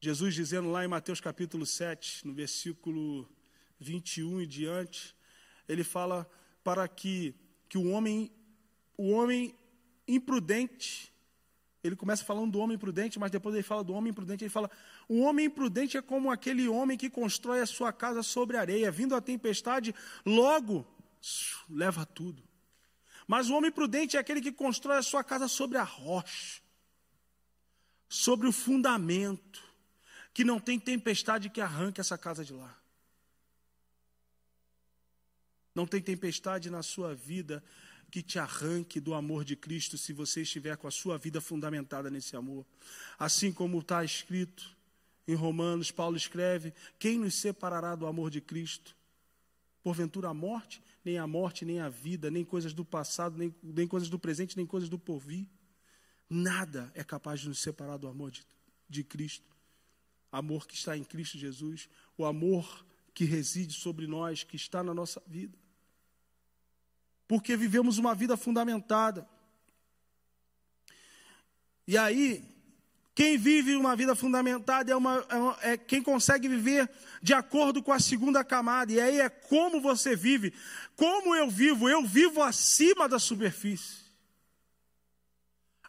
Jesus 0.00 0.34
dizendo 0.34 0.70
lá 0.70 0.82
em 0.82 0.88
Mateus 0.88 1.20
capítulo 1.20 1.66
7, 1.66 2.26
no 2.26 2.32
versículo 2.32 3.28
21 3.78 4.40
e 4.40 4.46
diante, 4.46 5.14
ele 5.68 5.84
fala 5.84 6.26
para 6.64 6.88
que, 6.88 7.34
que 7.68 7.76
o 7.76 7.90
homem, 7.90 8.32
o 8.96 9.10
homem 9.10 9.54
imprudente, 10.08 11.12
ele 11.84 11.94
começa 11.94 12.24
falando 12.24 12.52
do 12.52 12.58
homem 12.58 12.78
prudente, 12.78 13.18
mas 13.18 13.30
depois 13.30 13.54
ele 13.54 13.62
fala 13.62 13.84
do 13.84 13.92
homem 13.92 14.12
imprudente, 14.12 14.44
ele 14.44 14.50
fala: 14.50 14.70
o 15.10 15.20
homem 15.20 15.44
imprudente 15.44 15.98
é 15.98 16.00
como 16.00 16.30
aquele 16.30 16.66
homem 16.66 16.96
que 16.96 17.10
constrói 17.10 17.60
a 17.60 17.66
sua 17.66 17.92
casa 17.92 18.22
sobre 18.22 18.56
areia, 18.56 18.90
vindo 18.90 19.14
a 19.14 19.20
tempestade, 19.20 19.94
logo 20.24 20.86
leva 21.68 22.06
tudo. 22.06 22.49
Mas 23.30 23.48
o 23.48 23.54
homem 23.54 23.70
prudente 23.70 24.16
é 24.16 24.20
aquele 24.20 24.40
que 24.40 24.50
constrói 24.50 24.96
a 24.96 25.02
sua 25.04 25.22
casa 25.22 25.46
sobre 25.46 25.78
a 25.78 25.84
rocha, 25.84 26.60
sobre 28.08 28.48
o 28.48 28.52
fundamento, 28.52 29.62
que 30.34 30.42
não 30.42 30.58
tem 30.58 30.80
tempestade 30.80 31.48
que 31.48 31.60
arranque 31.60 32.00
essa 32.00 32.18
casa 32.18 32.44
de 32.44 32.52
lá. 32.52 32.76
Não 35.72 35.86
tem 35.86 36.02
tempestade 36.02 36.70
na 36.70 36.82
sua 36.82 37.14
vida 37.14 37.62
que 38.10 38.20
te 38.20 38.36
arranque 38.36 38.98
do 38.98 39.14
amor 39.14 39.44
de 39.44 39.54
Cristo 39.54 39.96
se 39.96 40.12
você 40.12 40.42
estiver 40.42 40.76
com 40.76 40.88
a 40.88 40.90
sua 40.90 41.16
vida 41.16 41.40
fundamentada 41.40 42.10
nesse 42.10 42.34
amor. 42.34 42.66
Assim 43.16 43.52
como 43.52 43.78
está 43.78 44.02
escrito 44.04 44.76
em 45.28 45.36
Romanos, 45.36 45.92
Paulo 45.92 46.16
escreve: 46.16 46.74
Quem 46.98 47.16
nos 47.16 47.36
separará 47.36 47.94
do 47.94 48.08
amor 48.08 48.28
de 48.28 48.40
Cristo? 48.40 48.96
Porventura 49.84 50.30
a 50.30 50.34
morte? 50.34 50.82
Nem 51.04 51.18
a 51.18 51.26
morte, 51.26 51.64
nem 51.64 51.80
a 51.80 51.88
vida, 51.88 52.30
nem 52.30 52.44
coisas 52.44 52.72
do 52.72 52.84
passado, 52.84 53.36
nem, 53.36 53.54
nem 53.62 53.86
coisas 53.86 54.08
do 54.08 54.18
presente, 54.18 54.56
nem 54.56 54.66
coisas 54.66 54.88
do 54.88 54.98
porvir. 54.98 55.46
Nada 56.28 56.90
é 56.94 57.02
capaz 57.02 57.40
de 57.40 57.48
nos 57.48 57.60
separar 57.60 57.96
do 57.96 58.06
amor 58.06 58.30
de, 58.30 58.46
de 58.88 59.02
Cristo. 59.02 59.48
Amor 60.30 60.66
que 60.66 60.74
está 60.74 60.96
em 60.96 61.02
Cristo 61.02 61.38
Jesus, 61.38 61.88
o 62.16 62.24
amor 62.24 62.86
que 63.12 63.24
reside 63.24 63.72
sobre 63.72 64.06
nós, 64.06 64.44
que 64.44 64.56
está 64.56 64.82
na 64.82 64.94
nossa 64.94 65.22
vida. 65.26 65.58
Porque 67.26 67.56
vivemos 67.56 67.98
uma 67.98 68.14
vida 68.14 68.36
fundamentada. 68.36 69.28
E 71.86 71.96
aí, 71.98 72.44
Quem 73.14 73.36
vive 73.36 73.74
uma 73.74 73.96
vida 73.96 74.14
fundamentada 74.14 74.90
é, 74.90 74.94
é, 74.94 74.96
uma, 74.96 75.58
é, 75.62 75.76
quem 75.76 76.02
consegue 76.02 76.48
viver 76.48 76.88
de 77.22 77.34
acordo 77.34 77.82
com 77.82 77.92
a 77.92 77.98
segunda 77.98 78.44
camada. 78.44 78.92
E 78.92 79.00
aí 79.00 79.20
é 79.20 79.28
como 79.28 79.80
você 79.80 80.14
vive. 80.14 80.54
Como 80.96 81.34
eu 81.34 81.50
vivo? 81.50 81.88
Eu 81.88 82.04
vivo 82.04 82.42
acima 82.42 83.08
da 83.08 83.18
superfície. 83.18 84.00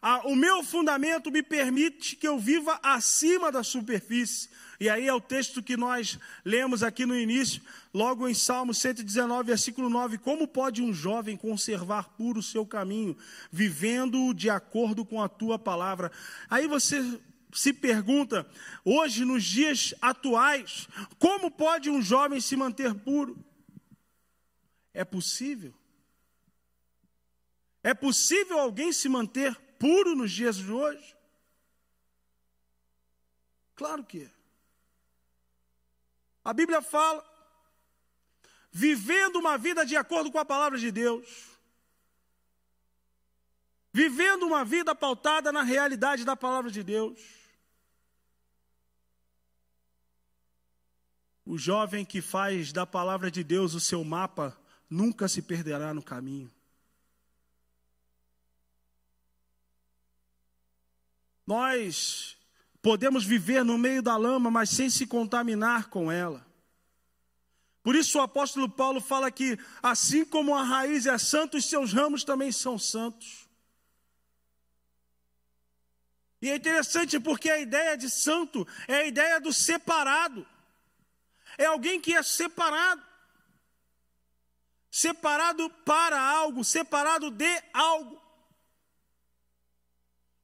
Ah, 0.04 0.22
o 0.24 0.34
meu 0.34 0.64
fundamento 0.64 1.30
me 1.30 1.44
permite 1.44 2.16
que 2.16 2.26
eu 2.26 2.36
viva 2.36 2.78
acima 2.82 3.52
da 3.52 3.62
superfície. 3.62 4.48
E 4.80 4.90
aí 4.90 5.06
é 5.06 5.14
o 5.14 5.20
texto 5.20 5.62
que 5.62 5.76
nós 5.76 6.18
lemos 6.44 6.82
aqui 6.82 7.06
no 7.06 7.16
início, 7.16 7.62
logo 7.92 8.28
em 8.28 8.34
Salmo 8.34 8.72
119, 8.72 9.46
versículo 9.46 9.88
9: 9.88 10.18
Como 10.18 10.48
pode 10.48 10.82
um 10.82 10.92
jovem 10.92 11.36
conservar 11.36 12.10
puro 12.10 12.40
o 12.40 12.42
seu 12.42 12.64
caminho, 12.64 13.16
vivendo 13.50 14.32
de 14.32 14.48
acordo 14.48 15.04
com 15.04 15.22
a 15.22 15.28
tua 15.28 15.58
palavra? 15.58 16.10
Aí 16.48 16.66
você 16.66 17.20
se 17.52 17.72
pergunta, 17.72 18.48
hoje, 18.84 19.24
nos 19.24 19.44
dias 19.44 19.94
atuais, 20.00 20.88
como 21.18 21.50
pode 21.50 21.90
um 21.90 22.00
jovem 22.00 22.40
se 22.40 22.56
manter 22.56 22.94
puro? 22.94 23.36
É 24.94 25.04
possível? 25.04 25.74
É 27.82 27.92
possível 27.92 28.58
alguém 28.58 28.92
se 28.92 29.08
manter 29.08 29.54
puro 29.78 30.14
nos 30.14 30.32
dias 30.32 30.56
de 30.56 30.70
hoje? 30.70 31.16
Claro 33.74 34.04
que 34.04 34.22
é. 34.22 34.30
A 36.44 36.52
Bíblia 36.52 36.80
fala, 36.80 37.24
vivendo 38.72 39.36
uma 39.36 39.56
vida 39.56 39.86
de 39.86 39.94
acordo 39.94 40.32
com 40.32 40.38
a 40.38 40.44
palavra 40.44 40.78
de 40.78 40.90
Deus, 40.90 41.28
vivendo 43.92 44.44
uma 44.44 44.64
vida 44.64 44.94
pautada 44.94 45.52
na 45.52 45.62
realidade 45.62 46.24
da 46.24 46.34
palavra 46.34 46.70
de 46.70 46.82
Deus. 46.82 47.20
O 51.44 51.58
jovem 51.58 52.04
que 52.04 52.20
faz 52.20 52.72
da 52.72 52.86
palavra 52.86 53.30
de 53.30 53.44
Deus 53.44 53.74
o 53.74 53.80
seu 53.80 54.02
mapa 54.02 54.58
nunca 54.88 55.28
se 55.28 55.42
perderá 55.42 55.92
no 55.92 56.02
caminho. 56.02 56.50
Nós 61.46 62.38
Podemos 62.82 63.24
viver 63.24 63.64
no 63.64 63.78
meio 63.78 64.02
da 64.02 64.16
lama, 64.16 64.50
mas 64.50 64.68
sem 64.68 64.90
se 64.90 65.06
contaminar 65.06 65.88
com 65.88 66.10
ela. 66.10 66.44
Por 67.82 67.96
isso 67.96 68.18
o 68.18 68.22
apóstolo 68.22 68.68
Paulo 68.68 69.00
fala 69.00 69.30
que, 69.30 69.58
assim 69.82 70.24
como 70.24 70.54
a 70.54 70.62
raiz 70.62 71.06
é 71.06 71.18
santa, 71.18 71.56
os 71.56 71.64
seus 71.64 71.92
ramos 71.92 72.22
também 72.22 72.52
são 72.52 72.78
santos. 72.78 73.48
E 76.40 76.48
é 76.50 76.56
interessante 76.56 77.18
porque 77.18 77.50
a 77.50 77.58
ideia 77.58 77.96
de 77.96 78.08
santo 78.08 78.66
é 78.86 78.96
a 78.96 79.06
ideia 79.06 79.40
do 79.40 79.52
separado. 79.52 80.46
É 81.58 81.66
alguém 81.66 82.00
que 82.00 82.14
é 82.14 82.22
separado. 82.22 83.02
Separado 84.90 85.68
para 85.84 86.20
algo, 86.20 86.64
separado 86.64 87.30
de 87.30 87.62
algo. 87.72 88.20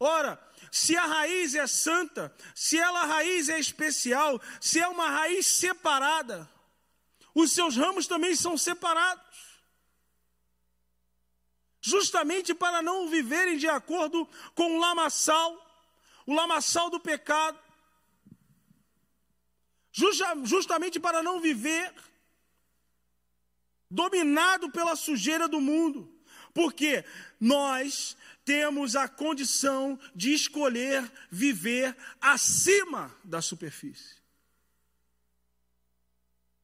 Ora, 0.01 0.41
se 0.71 0.97
a 0.97 1.05
raiz 1.05 1.55
é 1.55 1.67
santa, 1.67 2.35
se 2.55 2.79
ela 2.79 3.03
a 3.03 3.07
raiz 3.07 3.49
é 3.49 3.59
especial, 3.59 4.41
se 4.61 4.79
é 4.79 4.87
uma 4.87 5.09
raiz 5.09 5.47
separada, 5.47 6.49
os 7.41 7.53
seus 7.53 7.77
ramos 7.77 8.09
também 8.09 8.35
são 8.35 8.59
separados. 8.59 9.39
Justamente 11.81 12.53
para 12.53 12.83
não 12.83 13.09
viverem 13.09 13.57
de 13.57 13.69
acordo 13.69 14.29
com 14.57 14.77
o 14.77 14.81
lamaçal, 14.81 15.49
o 16.27 16.35
lamaçal 16.35 16.91
do 16.91 16.99
pecado. 16.99 17.59
Justamente 20.45 20.99
para 20.99 21.23
não 21.23 21.41
viver 21.41 21.95
dominado 23.89 24.71
pela 24.71 24.97
sujeira 24.97 25.49
do 25.49 25.61
mundo. 25.61 26.13
Porque 26.53 27.05
nós 27.39 28.17
temos 28.45 28.97
a 28.97 29.07
condição 29.07 29.99
de 30.13 30.33
escolher 30.35 31.09
viver 31.31 31.97
acima 32.21 33.17
da 33.23 33.41
superfície. 33.41 34.18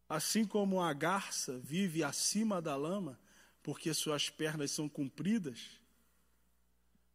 Assim 0.09 0.45
como 0.45 0.81
a 0.81 0.93
garça 0.93 1.59
vive 1.59 2.05
acima 2.05 2.61
da 2.61 2.77
lama, 2.77 3.19
porque 3.63 3.93
suas 3.95 4.29
pernas 4.29 4.71
são 4.71 4.89
compridas, 4.89 5.81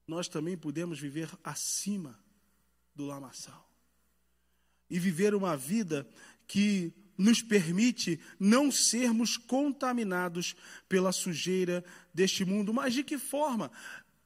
nós 0.08 0.28
também 0.28 0.58
podemos 0.58 1.00
viver 1.00 1.30
acima 1.44 2.20
do 2.96 3.06
lamaçal. 3.06 3.70
E 4.90 4.98
viver 4.98 5.36
uma 5.36 5.56
vida 5.56 6.10
que 6.48 6.92
nos 7.16 7.42
permite 7.42 8.20
não 8.40 8.72
sermos 8.72 9.38
contaminados 9.38 10.56
pela 10.88 11.12
sujeira 11.12 11.84
deste 12.14 12.44
mundo. 12.44 12.74
Mas 12.74 12.94
de 12.94 13.04
que 13.04 13.18
forma? 13.18 13.70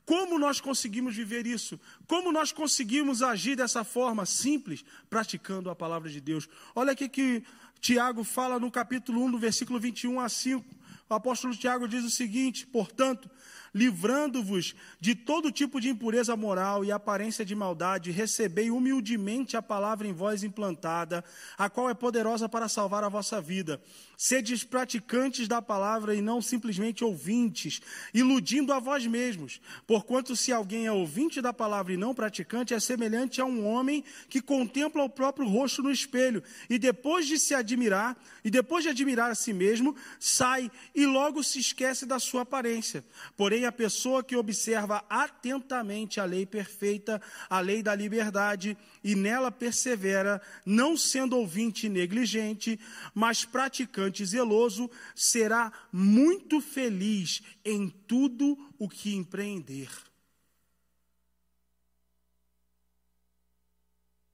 Como 0.06 0.38
nós 0.38 0.62
conseguimos 0.62 1.16
viver 1.16 1.48
isso? 1.48 1.80
Como 2.08 2.32
nós 2.32 2.52
conseguimos 2.52 3.22
agir 3.22 3.56
dessa 3.56 3.84
forma 3.84 4.26
simples, 4.26 4.86
praticando 5.10 5.70
a 5.70 5.76
palavra 5.76 6.10
de 6.10 6.22
Deus? 6.22 6.48
Olha 6.76 6.92
aqui 6.92 7.10
que 7.10 7.44
Tiago 7.84 8.24
fala 8.24 8.58
no 8.62 8.72
capítulo 8.72 9.22
1, 9.26 9.32
do 9.32 9.38
versículo 9.38 9.78
21 9.78 10.22
a 10.22 10.30
5. 10.30 10.64
O 11.10 11.14
apóstolo 11.14 11.54
Tiago 11.54 11.86
diz 11.86 12.06
o 12.06 12.10
seguinte: 12.10 12.66
portanto, 12.66 13.30
livrando-vos 13.74 14.76
de 15.00 15.16
todo 15.16 15.52
tipo 15.52 15.82
de 15.82 15.90
impureza 15.90 16.36
moral 16.36 16.86
e 16.86 16.92
aparência 16.92 17.44
de 17.44 17.56
maldade, 17.56 18.12
recebei 18.12 18.70
humildemente 18.70 19.58
a 19.58 19.62
palavra 19.62 20.08
em 20.08 20.14
vós 20.14 20.44
implantada, 20.44 21.24
a 21.58 21.70
qual 21.70 21.90
é 21.90 21.94
poderosa 21.94 22.48
para 22.48 22.70
salvar 22.70 23.04
a 23.04 23.10
vossa 23.10 23.42
vida. 23.42 23.82
Sedes 24.16 24.64
praticantes 24.64 25.48
da 25.48 25.62
palavra 25.62 26.16
e 26.16 26.22
não 26.22 26.42
simplesmente 26.42 27.04
ouvintes, 27.04 27.82
iludindo 28.14 28.72
a 28.72 28.80
vós 28.80 29.06
mesmos. 29.06 29.60
Porquanto, 29.88 30.36
se 30.36 30.52
alguém 30.52 30.86
é 30.86 30.92
ouvinte 30.92 31.42
da 31.42 31.52
palavra 31.52 31.94
e 31.94 31.98
não 31.98 32.14
praticante, 32.14 32.74
é 32.74 32.80
semelhante 32.80 33.42
a 33.42 33.46
um 33.46 33.66
homem 33.66 34.04
que 34.30 34.42
contempla 34.42 35.04
o 35.04 35.10
próprio 35.10 35.48
rosto 35.48 35.82
no 35.82 35.92
espelho 35.92 36.44
e 36.70 36.78
depois 36.78 37.28
de 37.28 37.40
se 37.40 37.54
admirar, 37.54 38.16
e 38.44 38.50
depois 38.50 38.84
de 38.84 38.90
admirar 38.90 39.32
a 39.32 39.36
si 39.36 39.52
mesmo, 39.52 39.96
sai 40.20 40.72
e 40.94 41.06
logo 41.06 41.44
se 41.44 41.60
esquece 41.60 42.06
da 42.06 42.20
sua 42.20 42.44
aparência. 42.44 43.04
Porém, 43.36 43.63
a 43.66 43.72
pessoa 43.72 44.24
que 44.24 44.36
observa 44.36 45.06
atentamente 45.10 46.20
a 46.20 46.26
lei 46.26 46.46
perfeita, 46.46 47.22
a 47.50 47.60
lei 47.60 47.84
da 47.84 47.96
liberdade, 47.96 48.78
e 49.04 49.16
nela 49.16 49.52
persevera, 49.52 50.42
não 50.66 50.96
sendo 50.98 51.38
ouvinte 51.38 51.90
negligente, 51.90 52.80
mas 53.14 53.46
praticante 53.46 54.26
zeloso, 54.26 54.90
será 55.16 55.72
muito 55.92 56.62
feliz 56.62 57.42
em 57.64 57.90
tudo 57.90 58.58
o 58.78 58.90
que 58.90 59.16
empreender. 59.16 59.90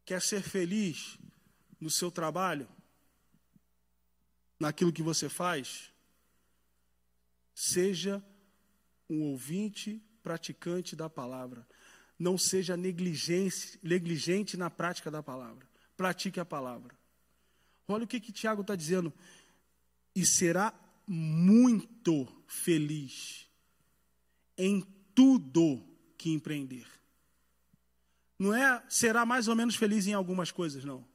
Quer 0.06 0.22
ser 0.22 0.42
feliz 0.42 1.20
no 1.80 1.90
seu 1.90 2.10
trabalho? 2.10 2.68
Naquilo 4.60 4.92
que 4.92 5.04
você 5.04 5.30
faz? 5.30 5.92
Seja 7.54 8.24
um 9.10 9.24
ouvinte 9.24 10.02
praticante 10.22 10.96
da 10.96 11.10
palavra. 11.10 11.68
Não 12.18 12.38
seja 12.38 12.78
negligente, 12.78 14.58
na 14.58 14.70
prática 14.70 15.10
da 15.10 15.24
palavra. 15.24 15.68
Pratique 15.96 16.40
a 16.40 16.46
palavra. 16.46 16.94
Olha 17.88 18.04
o 18.04 18.08
que, 18.08 18.20
que 18.20 18.32
Tiago 18.32 18.62
está 18.62 18.76
dizendo. 18.76 19.12
E 20.16 20.26
será 20.26 20.74
muito 21.08 22.28
feliz 22.46 23.48
em 24.58 24.82
tudo 25.16 25.84
que 26.18 26.30
empreender. 26.30 26.86
Não 28.38 28.54
é 28.54 28.84
será 28.88 29.26
mais 29.26 29.48
ou 29.48 29.56
menos 29.56 29.76
feliz 29.76 30.08
em 30.08 30.14
algumas 30.14 30.52
coisas, 30.52 30.84
não. 30.84 31.06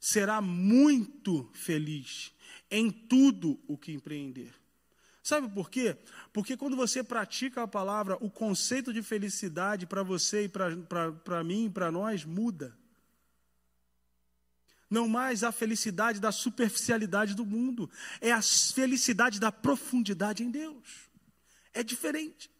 Será 0.00 0.40
muito 0.40 1.50
feliz 1.52 2.34
em 2.70 2.90
tudo 2.90 3.60
o 3.66 3.76
que 3.76 3.92
empreender. 3.92 4.59
Sabe 5.30 5.48
por 5.48 5.70
quê? 5.70 5.96
Porque 6.32 6.56
quando 6.56 6.74
você 6.74 7.04
pratica 7.04 7.62
a 7.62 7.68
palavra, 7.68 8.18
o 8.20 8.28
conceito 8.28 8.92
de 8.92 9.00
felicidade 9.00 9.86
para 9.86 10.02
você 10.02 10.46
e 10.46 10.48
para 10.48 11.44
mim 11.44 11.66
e 11.66 11.70
para 11.70 11.88
nós 11.92 12.24
muda. 12.24 12.76
Não 14.90 15.06
mais 15.06 15.44
a 15.44 15.52
felicidade 15.52 16.18
da 16.18 16.32
superficialidade 16.32 17.36
do 17.36 17.46
mundo, 17.46 17.88
é 18.20 18.32
a 18.32 18.42
felicidade 18.42 19.38
da 19.38 19.52
profundidade 19.52 20.42
em 20.42 20.50
Deus. 20.50 21.08
É 21.72 21.84
diferente. 21.84 22.50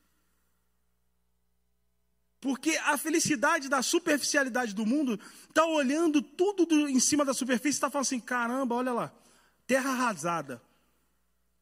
Porque 2.41 2.77
a 2.85 2.97
felicidade 2.97 3.69
da 3.69 3.83
superficialidade 3.83 4.77
do 4.77 4.87
mundo 4.87 5.19
está 5.49 5.67
olhando 5.67 6.23
tudo 6.23 6.65
do, 6.65 6.89
em 6.89 7.01
cima 7.01 7.25
da 7.25 7.35
superfície 7.35 7.79
e 7.79 7.79
está 7.79 7.91
falando 7.91 8.07
assim: 8.07 8.21
caramba, 8.21 8.77
olha 8.77 8.93
lá, 8.93 9.13
terra 9.67 9.91
arrasada, 9.91 10.63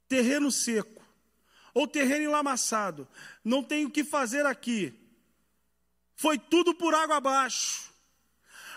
terreno 0.07 0.53
seco, 0.53 0.98
ou 1.79 1.87
terreno 1.87 2.25
enlamaçado, 2.25 3.07
não 3.45 3.63
tem 3.63 3.87
o 3.87 3.91
que 3.91 4.03
fazer 4.03 4.45
aqui. 4.45 4.93
Foi 6.17 6.37
tudo 6.37 6.75
por 6.75 6.93
água 6.93 7.19
abaixo. 7.19 7.93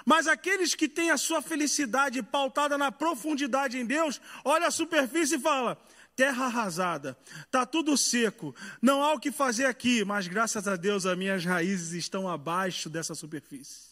Mas 0.06 0.28
aqueles 0.28 0.76
que 0.76 0.88
têm 0.88 1.10
a 1.10 1.18
sua 1.18 1.42
felicidade 1.42 2.22
pautada 2.22 2.78
na 2.78 2.92
profundidade 2.92 3.76
em 3.76 3.88
Deus, 3.88 4.22
olha 4.46 4.68
a 4.68 4.72
superfície 4.72 5.38
e 5.38 5.40
fala: 5.40 5.84
terra 6.16 6.46
arrasada, 6.46 7.18
está 7.44 7.66
tudo 7.66 7.98
seco, 7.98 8.56
não 8.80 9.04
há 9.04 9.14
o 9.14 9.20
que 9.20 9.32
fazer 9.32 9.66
aqui, 9.66 10.06
mas 10.06 10.28
graças 10.28 10.68
a 10.68 10.76
Deus 10.76 11.08
as 11.08 11.18
minhas 11.18 11.44
raízes 11.44 11.94
estão 11.94 12.30
abaixo 12.30 12.88
dessa 12.88 13.16
superfície. 13.16 13.91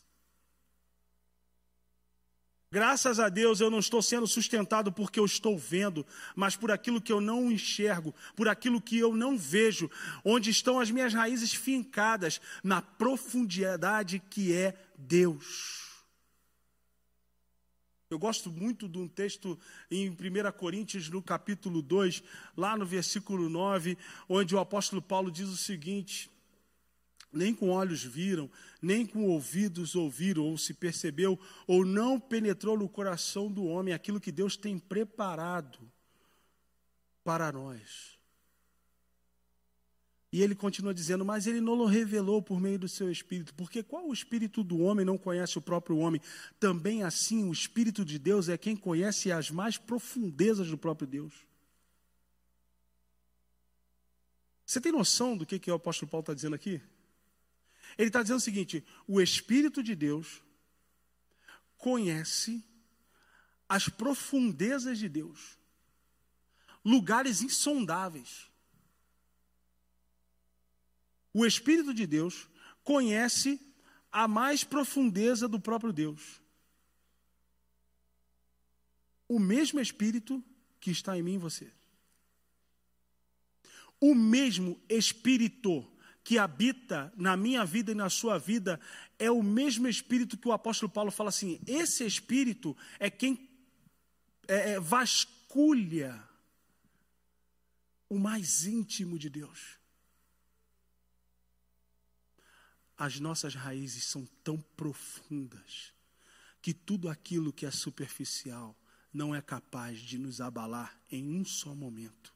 Graças 2.72 3.20
a 3.20 3.30
Deus 3.30 3.60
eu 3.60 3.72
não 3.72 3.80
estou 3.80 4.00
sendo 4.00 4.28
sustentado 4.28 4.92
porque 4.92 5.20
eu 5.20 5.26
estou 5.26 5.58
vendo, 5.58 6.06
mas 6.36 6.56
por 6.56 6.72
aquilo 6.72 7.02
que 7.02 7.12
eu 7.12 7.20
não 7.20 7.52
enxergo, 7.52 8.14
por 8.36 8.48
aquilo 8.48 8.80
que 8.80 9.00
eu 9.00 9.16
não 9.16 9.36
vejo, 9.36 9.90
onde 10.24 10.52
estão 10.52 10.80
as 10.80 10.92
minhas 10.92 11.12
raízes 11.12 11.52
fincadas 11.52 12.40
na 12.64 12.80
profundidade 12.80 14.20
que 14.20 14.54
é 14.54 14.76
Deus. 14.96 15.90
Eu 18.08 18.20
gosto 18.20 18.52
muito 18.52 18.88
de 18.88 19.00
um 19.00 19.08
texto 19.08 19.58
em 19.90 20.10
1 20.12 20.16
Coríntios, 20.56 21.10
no 21.10 21.24
capítulo 21.24 21.82
2, 21.82 22.22
lá 22.56 22.78
no 22.78 22.86
versículo 22.86 23.50
9, 23.50 23.98
onde 24.28 24.56
o 24.56 24.60
apóstolo 24.60 25.02
Paulo 25.02 25.32
diz 25.32 25.50
o 25.50 25.58
seguinte: 25.58 26.30
nem 27.32 27.54
com 27.54 27.70
olhos 27.70 28.04
viram, 28.04 28.50
nem 28.82 29.06
com 29.06 29.26
ouvidos 29.26 29.96
ouviram, 29.96 30.44
ou 30.44 30.58
se 30.58 30.74
percebeu, 30.74 31.40
ou 31.68 31.86
não 31.86 32.20
penetrou 32.20 32.78
no 32.78 32.90
coração 32.90 33.52
do 33.52 33.66
homem 33.66 33.94
aquilo 33.94 34.20
que 34.20 34.32
Deus 34.32 34.58
tem 34.58 34.80
preparado 34.80 35.80
para 37.24 37.52
nós. 37.52 38.18
E 40.32 40.44
ele 40.44 40.54
continua 40.54 40.94
dizendo, 40.94 41.26
mas 41.26 41.48
ele 41.48 41.60
não 41.60 41.80
o 41.80 41.86
revelou 41.86 42.42
por 42.42 42.62
meio 42.62 42.78
do 42.78 42.88
seu 42.88 43.12
espírito, 43.12 43.54
porque 43.56 43.82
qual 43.82 44.08
o 44.08 44.14
espírito 44.14 44.64
do 44.64 44.80
homem 44.80 45.04
não 45.04 45.18
conhece 45.18 45.58
o 45.58 45.62
próprio 45.62 45.98
homem? 45.98 46.22
Também 46.60 47.04
assim, 47.04 47.44
o 47.46 47.52
espírito 47.52 48.06
de 48.06 48.20
Deus 48.20 48.48
é 48.48 48.58
quem 48.58 48.76
conhece 48.76 49.32
as 49.32 49.50
mais 49.50 49.78
profundezas 49.78 50.70
do 50.70 50.78
próprio 50.78 51.08
Deus. 51.08 51.34
Você 54.66 54.80
tem 54.80 54.92
noção 54.92 55.36
do 55.36 55.48
que, 55.48 55.58
que 55.58 55.72
o 55.72 55.74
apóstolo 55.74 56.12
Paulo 56.12 56.22
está 56.22 56.34
dizendo 56.36 56.56
aqui? 56.56 56.80
Ele 57.98 58.10
está 58.10 58.22
dizendo 58.22 58.38
o 58.38 58.42
seguinte: 58.42 58.86
o 59.08 59.22
Espírito 59.22 59.82
de 59.84 59.96
Deus 59.96 60.42
conhece 61.78 62.64
as 63.68 63.88
profundezas 63.88 64.98
de 64.98 65.08
Deus, 65.08 65.58
lugares 66.84 67.42
insondáveis. 67.42 68.50
O 71.34 71.46
Espírito 71.46 71.94
de 71.94 72.08
Deus 72.08 72.50
conhece 72.84 73.62
a 74.12 74.28
mais 74.28 74.64
profundeza 74.64 75.48
do 75.48 75.60
próprio 75.60 75.94
Deus. 75.94 76.42
O 79.28 79.40
mesmo 79.40 79.80
Espírito 79.80 80.44
que 80.80 80.90
está 80.90 81.18
em 81.18 81.22
mim 81.22 81.36
e 81.36 81.38
você. 81.38 81.72
O 84.00 84.16
mesmo 84.16 84.82
Espírito 84.90 85.88
que 86.30 86.38
habita 86.38 87.12
na 87.18 87.36
minha 87.36 87.66
vida 87.66 87.92
e 87.92 87.96
na 87.96 88.08
sua 88.08 88.38
vida 88.38 88.80
é 89.18 89.32
o 89.32 89.42
mesmo 89.42 89.88
Espírito 89.88 90.38
que 90.38 90.48
o 90.48 90.52
apóstolo 90.52 90.92
Paulo 90.92 91.10
fala 91.10 91.30
assim: 91.30 91.60
esse 91.66 92.06
Espírito 92.06 92.78
é 93.00 93.10
quem 93.10 93.50
é, 94.48 94.74
é, 94.74 94.80
vasculha 94.80 96.24
o 98.08 98.20
mais 98.20 98.68
íntimo 98.68 99.18
de 99.18 99.28
Deus. 99.28 99.80
As 102.96 103.20
nossas 103.20 103.56
raízes 103.56 104.04
são 104.04 104.24
tão 104.44 104.62
profundas 104.78 105.96
que 106.62 106.76
tudo 106.76 107.10
aquilo 107.10 107.52
que 107.52 107.66
é 107.66 107.72
superficial 107.72 108.78
não 109.12 109.34
é 109.34 109.42
capaz 109.42 109.98
de 109.98 110.20
nos 110.20 110.40
abalar 110.40 110.96
em 111.12 111.28
um 111.28 111.44
só 111.44 111.74
momento. 111.74 112.32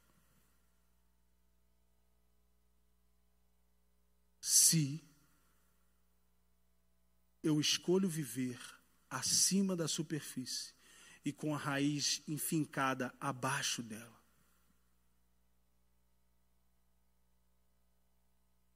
Se 4.45 5.01
eu 7.41 7.62
escolho 7.62 8.10
viver 8.10 8.60
acima 9.10 9.73
da 9.73 9.88
superfície 9.88 10.73
e 11.23 11.32
com 11.32 11.56
a 11.56 11.58
raiz 11.58 12.21
enfincada 12.27 13.15
abaixo 13.21 13.82
dela. 13.82 14.21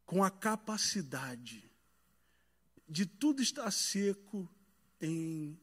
Com 0.05 0.23
a 0.23 0.31
capacidade 0.31 1.69
de 2.87 3.05
tudo 3.05 3.41
estar 3.41 3.69
seco 3.69 4.49
em, 5.01 5.59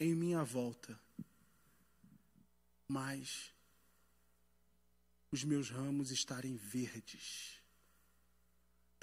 em 0.00 0.16
minha 0.16 0.42
volta, 0.42 1.00
mas 2.88 3.54
os 5.30 5.44
meus 5.44 5.70
ramos 5.70 6.10
estarem 6.10 6.56
verdes 6.56 7.62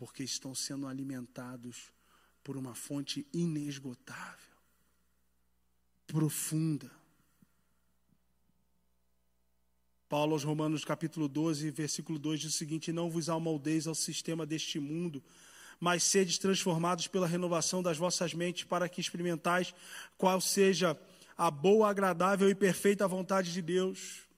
porque 0.01 0.23
estão 0.23 0.55
sendo 0.55 0.87
alimentados 0.87 1.91
por 2.43 2.57
uma 2.57 2.73
fonte 2.73 3.23
inesgotável, 3.31 4.57
profunda. 6.07 6.89
Paulo 10.09 10.33
aos 10.33 10.43
Romanos 10.43 10.83
capítulo 10.83 11.27
12, 11.27 11.69
versículo 11.69 12.17
2 12.17 12.39
diz 12.39 12.55
o 12.55 12.57
seguinte: 12.57 12.91
Não 12.91 13.11
vos 13.11 13.29
amoldeis 13.29 13.85
ao 13.85 13.93
sistema 13.93 14.43
deste 14.43 14.79
mundo, 14.79 15.23
mas 15.79 16.01
sedes 16.01 16.39
transformados 16.39 17.05
pela 17.05 17.27
renovação 17.27 17.83
das 17.83 17.99
vossas 17.99 18.33
mentes, 18.33 18.63
para 18.63 18.89
que 18.89 18.99
experimentais 18.99 19.71
qual 20.17 20.41
seja 20.41 20.99
a 21.37 21.51
boa, 21.51 21.87
agradável 21.87 22.49
e 22.49 22.55
perfeita 22.55 23.07
vontade 23.07 23.53
de 23.53 23.61
Deus. 23.61 24.30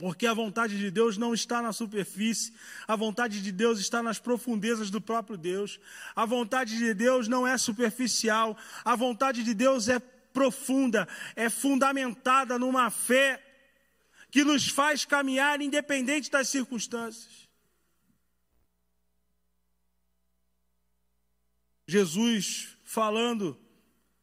Porque 0.00 0.26
a 0.26 0.32
vontade 0.32 0.78
de 0.78 0.90
Deus 0.90 1.18
não 1.18 1.34
está 1.34 1.60
na 1.60 1.74
superfície, 1.74 2.54
a 2.88 2.96
vontade 2.96 3.42
de 3.42 3.52
Deus 3.52 3.78
está 3.78 4.02
nas 4.02 4.18
profundezas 4.18 4.88
do 4.88 4.98
próprio 4.98 5.36
Deus. 5.36 5.78
A 6.16 6.24
vontade 6.24 6.78
de 6.78 6.94
Deus 6.94 7.28
não 7.28 7.46
é 7.46 7.58
superficial, 7.58 8.56
a 8.82 8.96
vontade 8.96 9.44
de 9.44 9.52
Deus 9.52 9.90
é 9.90 9.98
profunda, 9.98 11.06
é 11.36 11.50
fundamentada 11.50 12.58
numa 12.58 12.88
fé 12.90 13.44
que 14.30 14.42
nos 14.42 14.68
faz 14.68 15.04
caminhar 15.04 15.60
independente 15.60 16.30
das 16.30 16.48
circunstâncias. 16.48 17.46
Jesus 21.86 22.74
falando, 22.84 23.60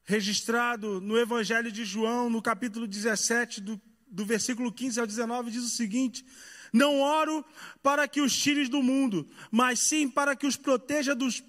registrado 0.05 0.99
no 0.99 1.19
Evangelho 1.19 1.71
de 1.71 1.85
João, 1.85 2.31
no 2.31 2.41
capítulo 2.41 2.87
17, 2.87 3.61
do 3.61 3.79
do 4.09 4.25
versículo 4.25 4.71
15 4.71 4.99
ao 4.99 5.07
19, 5.07 5.51
diz 5.51 5.63
o 5.63 5.69
seguinte: 5.69 6.25
Não 6.71 6.99
oro 6.99 7.45
para 7.81 8.07
que 8.07 8.21
os 8.21 8.35
tires 8.35 8.69
do 8.69 8.81
mundo, 8.81 9.27
mas 9.51 9.79
sim 9.79 10.09
para 10.09 10.35
que 10.35 10.47
os 10.47 10.55
proteja 10.55 11.13
dos 11.15 11.43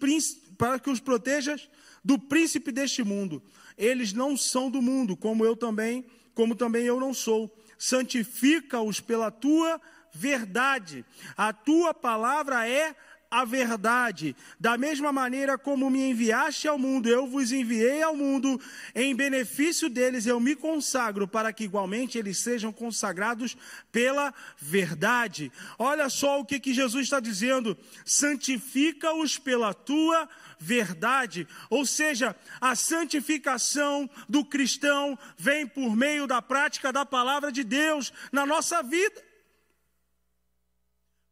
para 0.57 0.79
que 0.79 0.91
os 0.91 1.01
protejas 1.01 1.69
do 2.05 2.19
príncipe 2.19 2.73
deste 2.73 3.03
mundo. 3.03 3.43
Eles 3.77 4.13
não 4.13 4.37
são 4.37 4.71
do 4.71 4.83
mundo, 4.83 5.17
como 5.17 5.45
eu 5.45 5.55
também, 5.55 6.05
como 6.35 6.55
também 6.55 6.85
eu 6.85 6.99
não 6.99 7.15
sou. 7.15 7.57
Santifica-os 7.79 9.01
pela 9.01 9.31
tua 9.31 9.81
verdade. 10.13 11.05
A 11.37 11.53
tua 11.53 11.95
palavra 11.95 12.69
é 12.69 12.95
a 13.31 13.45
verdade. 13.45 14.35
Da 14.59 14.79
mesma 14.79 15.13
maneira 15.13 15.59
como 15.59 15.91
me 15.91 16.11
enviaste 16.11 16.67
ao 16.67 16.79
mundo, 16.79 17.09
eu 17.09 17.27
vos 17.27 17.53
enviei 17.53 18.03
ao 18.03 18.17
mundo, 18.17 18.61
em 18.95 19.15
benefício 19.15 19.89
deles 19.89 20.27
eu 20.27 20.41
me 20.41 20.57
consagro, 20.57 21.29
para 21.29 21.53
que 21.53 21.65
igualmente 21.65 22.17
eles 22.17 22.39
sejam 22.39 22.73
consagrados 22.73 23.57
pela 23.93 24.33
verdade. 24.59 25.53
Olha 25.79 26.09
só 26.09 26.41
o 26.41 26.45
que, 26.45 26.59
que 26.59 26.73
Jesus 26.73 27.05
está 27.05 27.21
dizendo: 27.21 27.77
santifica-os 28.05 29.39
pela 29.39 29.75
tua 29.75 30.29
verdade. 30.59 31.47
Ou 31.69 31.85
seja, 31.85 32.35
a 32.61 32.75
santificação 32.75 34.09
do 34.29 34.45
cristão 34.45 35.19
vem 35.37 35.67
por 35.67 35.95
meio 35.95 36.27
da 36.27 36.41
prática 36.41 36.93
da 36.93 37.05
palavra 37.05 37.53
de 37.53 37.63
Deus 37.63 38.13
na 38.33 38.47
nossa 38.47 38.83
vida. 38.83 39.23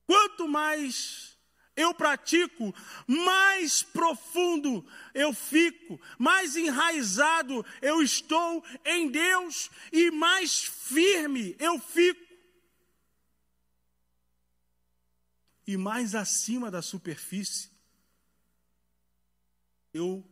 Quanto 0.06 0.46
mais 0.46 1.35
eu 1.76 1.92
pratico, 1.92 2.74
mais 3.06 3.82
profundo 3.82 4.84
eu 5.12 5.34
fico, 5.34 6.00
mais 6.18 6.56
enraizado 6.56 7.64
eu 7.82 8.02
estou 8.02 8.64
em 8.84 9.10
Deus 9.10 9.70
e 9.92 10.10
mais 10.10 10.64
firme 10.64 11.54
eu 11.58 11.78
fico. 11.78 12.24
E 15.66 15.76
mais 15.76 16.14
acima 16.14 16.70
da 16.70 16.80
superfície 16.80 17.70
eu 19.92 20.26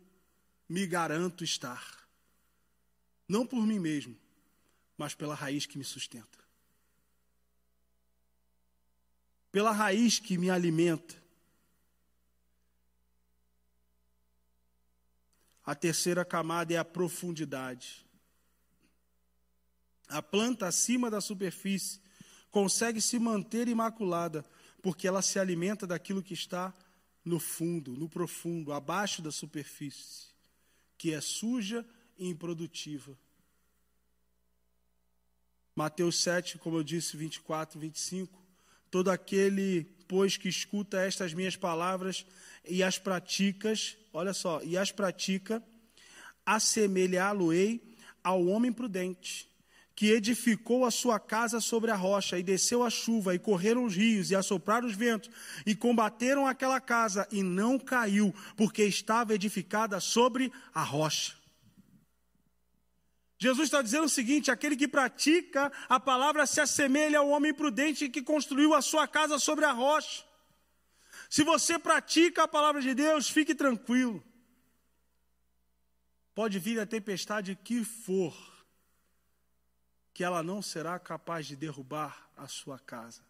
me 0.68 0.86
garanto 0.86 1.44
estar. 1.44 2.08
Não 3.28 3.46
por 3.46 3.66
mim 3.66 3.78
mesmo, 3.78 4.16
mas 4.96 5.14
pela 5.14 5.34
raiz 5.34 5.66
que 5.66 5.76
me 5.76 5.84
sustenta. 5.84 6.38
Pela 9.50 9.72
raiz 9.72 10.18
que 10.18 10.38
me 10.38 10.50
alimenta 10.50 11.23
A 15.64 15.74
terceira 15.74 16.24
camada 16.24 16.74
é 16.74 16.76
a 16.76 16.84
profundidade. 16.84 18.04
A 20.08 20.20
planta 20.20 20.66
acima 20.66 21.10
da 21.10 21.20
superfície 21.20 22.00
consegue 22.50 23.00
se 23.00 23.18
manter 23.18 23.68
imaculada, 23.68 24.44
porque 24.82 25.08
ela 25.08 25.22
se 25.22 25.38
alimenta 25.38 25.86
daquilo 25.86 26.22
que 26.22 26.34
está 26.34 26.72
no 27.24 27.40
fundo, 27.40 27.92
no 27.92 28.08
profundo, 28.08 28.72
abaixo 28.72 29.22
da 29.22 29.32
superfície, 29.32 30.28
que 30.98 31.14
é 31.14 31.20
suja 31.20 31.84
e 32.18 32.28
improdutiva. 32.28 33.16
Mateus 35.74 36.20
7, 36.20 36.58
como 36.58 36.76
eu 36.76 36.84
disse, 36.84 37.16
24, 37.16 37.80
25. 37.80 38.40
Todo 38.90 39.10
aquele, 39.10 39.84
pois, 40.06 40.36
que 40.36 40.48
escuta 40.48 41.00
estas 41.00 41.34
minhas 41.34 41.56
palavras 41.56 42.24
e 42.64 42.82
as 42.82 42.98
praticas, 42.98 43.96
olha 44.14 44.32
só, 44.32 44.62
e 44.62 44.78
as 44.78 44.92
pratica, 44.92 45.62
assemelhá-lo-ei 46.46 47.82
ao 48.22 48.46
homem 48.46 48.72
prudente, 48.72 49.48
que 49.94 50.10
edificou 50.10 50.84
a 50.84 50.90
sua 50.90 51.18
casa 51.18 51.60
sobre 51.60 51.90
a 51.90 51.96
rocha, 51.96 52.38
e 52.38 52.42
desceu 52.42 52.82
a 52.82 52.90
chuva, 52.90 53.34
e 53.34 53.38
correram 53.38 53.84
os 53.84 53.94
rios, 53.94 54.30
e 54.30 54.36
assopraram 54.36 54.86
os 54.86 54.94
ventos, 54.94 55.30
e 55.66 55.74
combateram 55.74 56.46
aquela 56.46 56.80
casa, 56.80 57.28
e 57.30 57.42
não 57.42 57.78
caiu, 57.78 58.34
porque 58.56 58.84
estava 58.84 59.34
edificada 59.34 59.98
sobre 60.00 60.50
a 60.72 60.82
rocha. 60.82 61.34
Jesus 63.36 63.66
está 63.66 63.82
dizendo 63.82 64.04
o 64.04 64.08
seguinte: 64.08 64.50
aquele 64.50 64.76
que 64.76 64.88
pratica 64.88 65.70
a 65.88 66.00
palavra 66.00 66.46
se 66.46 66.60
assemelha 66.60 67.18
ao 67.18 67.28
homem 67.28 67.52
prudente 67.52 68.08
que 68.08 68.22
construiu 68.22 68.74
a 68.74 68.80
sua 68.80 69.06
casa 69.06 69.38
sobre 69.38 69.64
a 69.64 69.72
rocha. 69.72 70.24
Se 71.34 71.42
você 71.42 71.80
pratica 71.80 72.44
a 72.44 72.46
palavra 72.46 72.80
de 72.80 72.94
Deus, 72.94 73.28
fique 73.28 73.56
tranquilo. 73.56 74.22
Pode 76.32 76.60
vir 76.60 76.78
a 76.78 76.86
tempestade 76.86 77.56
que 77.56 77.84
for, 77.84 78.32
que 80.12 80.22
ela 80.22 80.44
não 80.44 80.62
será 80.62 80.96
capaz 80.96 81.44
de 81.48 81.56
derrubar 81.56 82.30
a 82.36 82.46
sua 82.46 82.78
casa. 82.78 83.20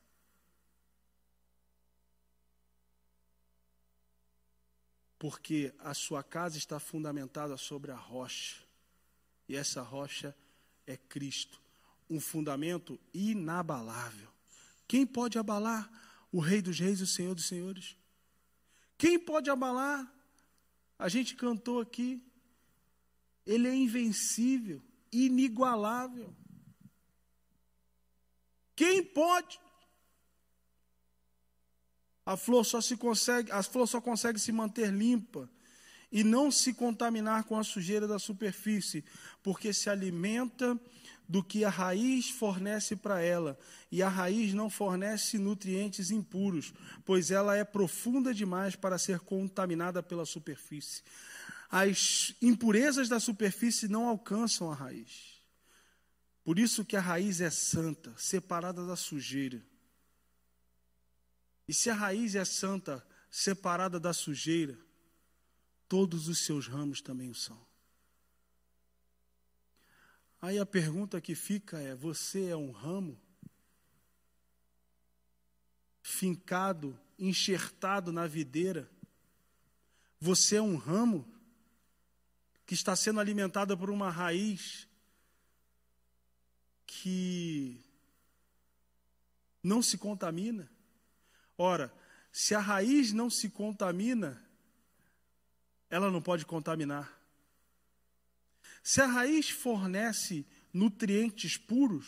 Porque 5.18 5.72
a 5.78 5.94
sua 5.94 6.22
casa 6.22 6.58
está 6.58 6.78
fundamentada 6.78 7.56
sobre 7.56 7.90
a 7.90 7.96
rocha. 7.96 8.62
E 9.48 9.56
essa 9.56 9.80
rocha 9.80 10.36
é 10.86 10.98
Cristo, 10.98 11.58
um 12.10 12.20
fundamento 12.20 13.00
inabalável. 13.14 14.28
Quem 14.86 15.06
pode 15.06 15.38
abalar 15.38 15.90
o 16.34 16.40
Rei 16.40 16.60
dos 16.60 16.80
Reis 16.80 17.00
o 17.00 17.06
Senhor 17.06 17.32
dos 17.32 17.46
Senhores? 17.46 17.96
Quem 18.98 19.20
pode 19.20 19.48
abalar? 19.48 20.12
A 20.98 21.08
gente 21.08 21.36
cantou 21.36 21.80
aqui. 21.80 22.20
Ele 23.46 23.68
é 23.68 23.74
invencível, 23.74 24.82
inigualável. 25.12 26.34
Quem 28.74 29.00
pode? 29.04 29.60
A 32.26 32.36
flor 32.36 32.64
só 32.64 32.80
se 32.80 32.96
consegue, 32.96 33.52
a 33.52 33.62
flor 33.62 33.86
só 33.86 34.00
consegue 34.00 34.40
se 34.40 34.50
manter 34.50 34.92
limpa 34.92 35.48
e 36.10 36.24
não 36.24 36.50
se 36.50 36.74
contaminar 36.74 37.44
com 37.44 37.56
a 37.56 37.62
sujeira 37.62 38.08
da 38.08 38.18
superfície, 38.18 39.04
porque 39.40 39.72
se 39.72 39.88
alimenta 39.88 40.80
do 41.28 41.42
que 41.42 41.64
a 41.64 41.70
raiz 41.70 42.30
fornece 42.30 42.94
para 42.94 43.20
ela, 43.20 43.58
e 43.90 44.02
a 44.02 44.08
raiz 44.08 44.52
não 44.52 44.68
fornece 44.68 45.38
nutrientes 45.38 46.10
impuros, 46.10 46.72
pois 47.04 47.30
ela 47.30 47.56
é 47.56 47.64
profunda 47.64 48.34
demais 48.34 48.76
para 48.76 48.98
ser 48.98 49.20
contaminada 49.20 50.02
pela 50.02 50.26
superfície. 50.26 51.02
As 51.70 52.34
impurezas 52.40 53.08
da 53.08 53.18
superfície 53.18 53.88
não 53.88 54.06
alcançam 54.06 54.70
a 54.70 54.74
raiz. 54.74 55.34
Por 56.44 56.58
isso 56.58 56.84
que 56.84 56.96
a 56.96 57.00
raiz 57.00 57.40
é 57.40 57.50
santa, 57.50 58.12
separada 58.18 58.86
da 58.86 58.96
sujeira. 58.96 59.64
E 61.66 61.72
se 61.72 61.88
a 61.88 61.94
raiz 61.94 62.34
é 62.34 62.44
santa, 62.44 63.04
separada 63.30 63.98
da 63.98 64.12
sujeira, 64.12 64.78
todos 65.88 66.28
os 66.28 66.44
seus 66.44 66.68
ramos 66.68 67.00
também 67.00 67.30
o 67.30 67.34
são. 67.34 67.73
Aí 70.44 70.58
a 70.58 70.66
pergunta 70.66 71.22
que 71.22 71.34
fica 71.34 71.80
é: 71.80 71.94
você 71.94 72.50
é 72.50 72.56
um 72.56 72.70
ramo? 72.70 73.18
Fincado, 76.02 77.00
enxertado 77.18 78.12
na 78.12 78.26
videira? 78.26 78.86
Você 80.20 80.56
é 80.56 80.60
um 80.60 80.76
ramo 80.76 81.26
que 82.66 82.74
está 82.74 82.94
sendo 82.94 83.20
alimentado 83.20 83.76
por 83.78 83.88
uma 83.88 84.10
raiz 84.10 84.86
que 86.86 87.82
não 89.62 89.82
se 89.82 89.96
contamina? 89.96 90.70
Ora, 91.56 91.90
se 92.30 92.54
a 92.54 92.60
raiz 92.60 93.14
não 93.14 93.30
se 93.30 93.48
contamina, 93.48 94.46
ela 95.88 96.10
não 96.10 96.20
pode 96.20 96.44
contaminar. 96.44 97.23
Se 98.84 99.00
a 99.00 99.06
raiz 99.06 99.48
fornece 99.48 100.44
nutrientes 100.70 101.56
puros, 101.56 102.06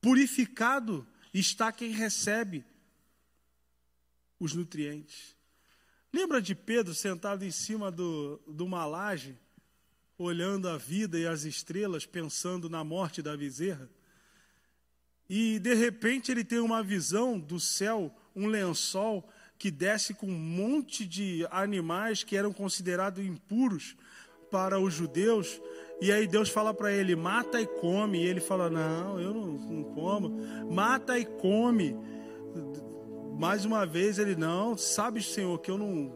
purificado 0.00 1.06
está 1.32 1.70
quem 1.70 1.92
recebe 1.92 2.64
os 4.40 4.52
nutrientes. 4.52 5.36
Lembra 6.12 6.42
de 6.42 6.56
Pedro 6.56 6.92
sentado 6.92 7.44
em 7.44 7.52
cima 7.52 7.88
do, 7.88 8.42
de 8.48 8.64
uma 8.64 8.84
laje, 8.84 9.38
olhando 10.18 10.68
a 10.68 10.76
vida 10.76 11.16
e 11.16 11.24
as 11.24 11.44
estrelas, 11.44 12.04
pensando 12.04 12.68
na 12.68 12.82
morte 12.82 13.22
da 13.22 13.36
bezerra? 13.36 13.88
E 15.30 15.60
de 15.60 15.72
repente 15.74 16.32
ele 16.32 16.42
tem 16.42 16.58
uma 16.58 16.82
visão 16.82 17.38
do 17.38 17.60
céu, 17.60 18.12
um 18.34 18.48
lençol 18.48 19.30
que 19.56 19.70
desce 19.70 20.14
com 20.14 20.26
um 20.26 20.38
monte 20.38 21.06
de 21.06 21.46
animais 21.48 22.24
que 22.24 22.36
eram 22.36 22.52
considerados 22.52 23.24
impuros 23.24 23.94
para 24.50 24.78
os 24.78 24.92
judeus. 24.94 25.60
E 26.00 26.12
aí 26.12 26.26
Deus 26.26 26.48
fala 26.48 26.72
para 26.72 26.92
ele: 26.92 27.16
mata 27.16 27.60
e 27.60 27.66
come. 27.66 28.18
E 28.18 28.26
ele 28.26 28.40
fala: 28.40 28.70
não, 28.70 29.20
eu 29.20 29.34
não, 29.34 29.46
não 29.46 29.84
como. 29.84 30.30
Mata 30.70 31.18
e 31.18 31.24
come. 31.24 31.96
Mais 33.38 33.64
uma 33.64 33.86
vez 33.86 34.18
ele: 34.18 34.36
não, 34.36 34.76
sabe, 34.76 35.22
Senhor, 35.22 35.58
que 35.58 35.70
eu 35.70 35.78
não, 35.78 36.12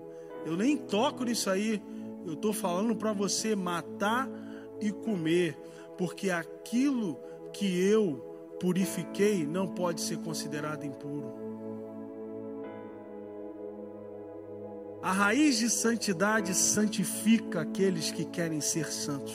eu 0.47 0.57
nem 0.57 0.77
toco 0.77 1.25
nisso 1.25 1.51
aí. 1.51 1.83
Eu 2.25 2.35
estou 2.35 2.53
falando 2.53 2.95
para 2.95 3.13
você 3.13 3.57
matar 3.57 4.29
e 4.81 4.93
comer, 4.93 5.57
porque 5.99 6.31
aquilo 6.31 7.19
que 7.53 7.81
eu 7.81 8.57
purifiquei 8.61 9.45
não 9.45 9.67
pode 9.67 10.01
ser 10.01 10.19
considerado 10.19 10.85
impuro. 10.85 11.42
A 15.03 15.11
raiz 15.11 15.59
de 15.59 15.69
santidade 15.69 16.55
santifica 16.55 17.63
aqueles 17.63 18.13
que 18.13 18.25
querem 18.25 18.61
ser 18.61 18.87
santos. 18.87 19.35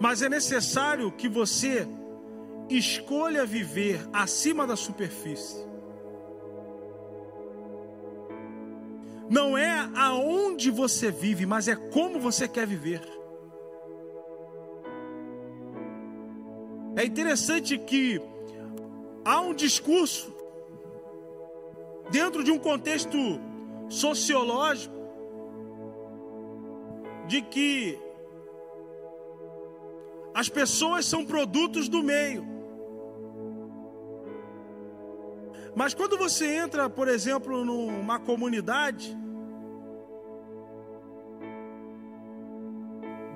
Mas 0.00 0.22
é 0.22 0.28
necessário 0.30 1.12
que 1.12 1.28
você 1.28 1.86
escolha 2.70 3.44
viver 3.44 4.00
acima 4.14 4.66
da 4.66 4.76
superfície. 4.76 5.68
Não 9.28 9.56
é 9.56 9.90
aonde 9.94 10.70
você 10.70 11.10
vive, 11.10 11.44
mas 11.44 11.68
é 11.68 11.76
como 11.76 12.18
você 12.18 12.48
quer 12.48 12.66
viver. 12.66 13.02
É 16.96 17.04
interessante 17.04 17.76
que 17.76 18.20
há 19.22 19.40
um 19.40 19.54
discurso 19.54 20.39
dentro 22.10 22.42
de 22.42 22.50
um 22.50 22.58
contexto 22.58 23.16
sociológico, 23.88 24.94
de 27.26 27.42
que 27.42 27.98
as 30.34 30.48
pessoas 30.48 31.06
são 31.06 31.24
produtos 31.24 31.88
do 31.88 32.02
meio. 32.02 32.44
Mas 35.74 35.94
quando 35.94 36.18
você 36.18 36.56
entra, 36.56 36.90
por 36.90 37.08
exemplo, 37.08 37.64
numa 37.64 38.18
comunidade 38.18 39.16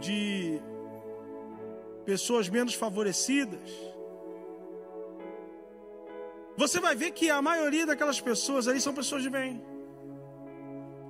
de 0.01 0.61
pessoas 2.05 2.49
menos 2.49 2.75
favorecidas, 2.75 3.94
você 6.57 6.79
vai 6.79 6.95
ver 6.95 7.11
que 7.11 7.31
a 7.31 7.43
maioria 7.43 7.87
daquelas 7.87 8.21
pessoas 8.21 8.69
ali 8.69 8.81
são 8.81 8.95
pessoas 8.95 9.23
de 9.23 9.31
bem. 9.31 9.63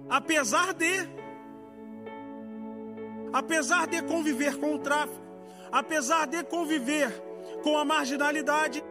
Apesar 0.08 0.72
de, 0.72 1.08
apesar 3.32 3.86
de 3.86 4.02
conviver 4.02 4.58
com 4.58 4.74
o 4.74 4.78
tráfico, 4.78 5.22
apesar 5.70 6.26
de 6.26 6.42
conviver 6.44 7.10
com 7.62 7.76
a 7.76 7.84
marginalidade, 7.84 8.82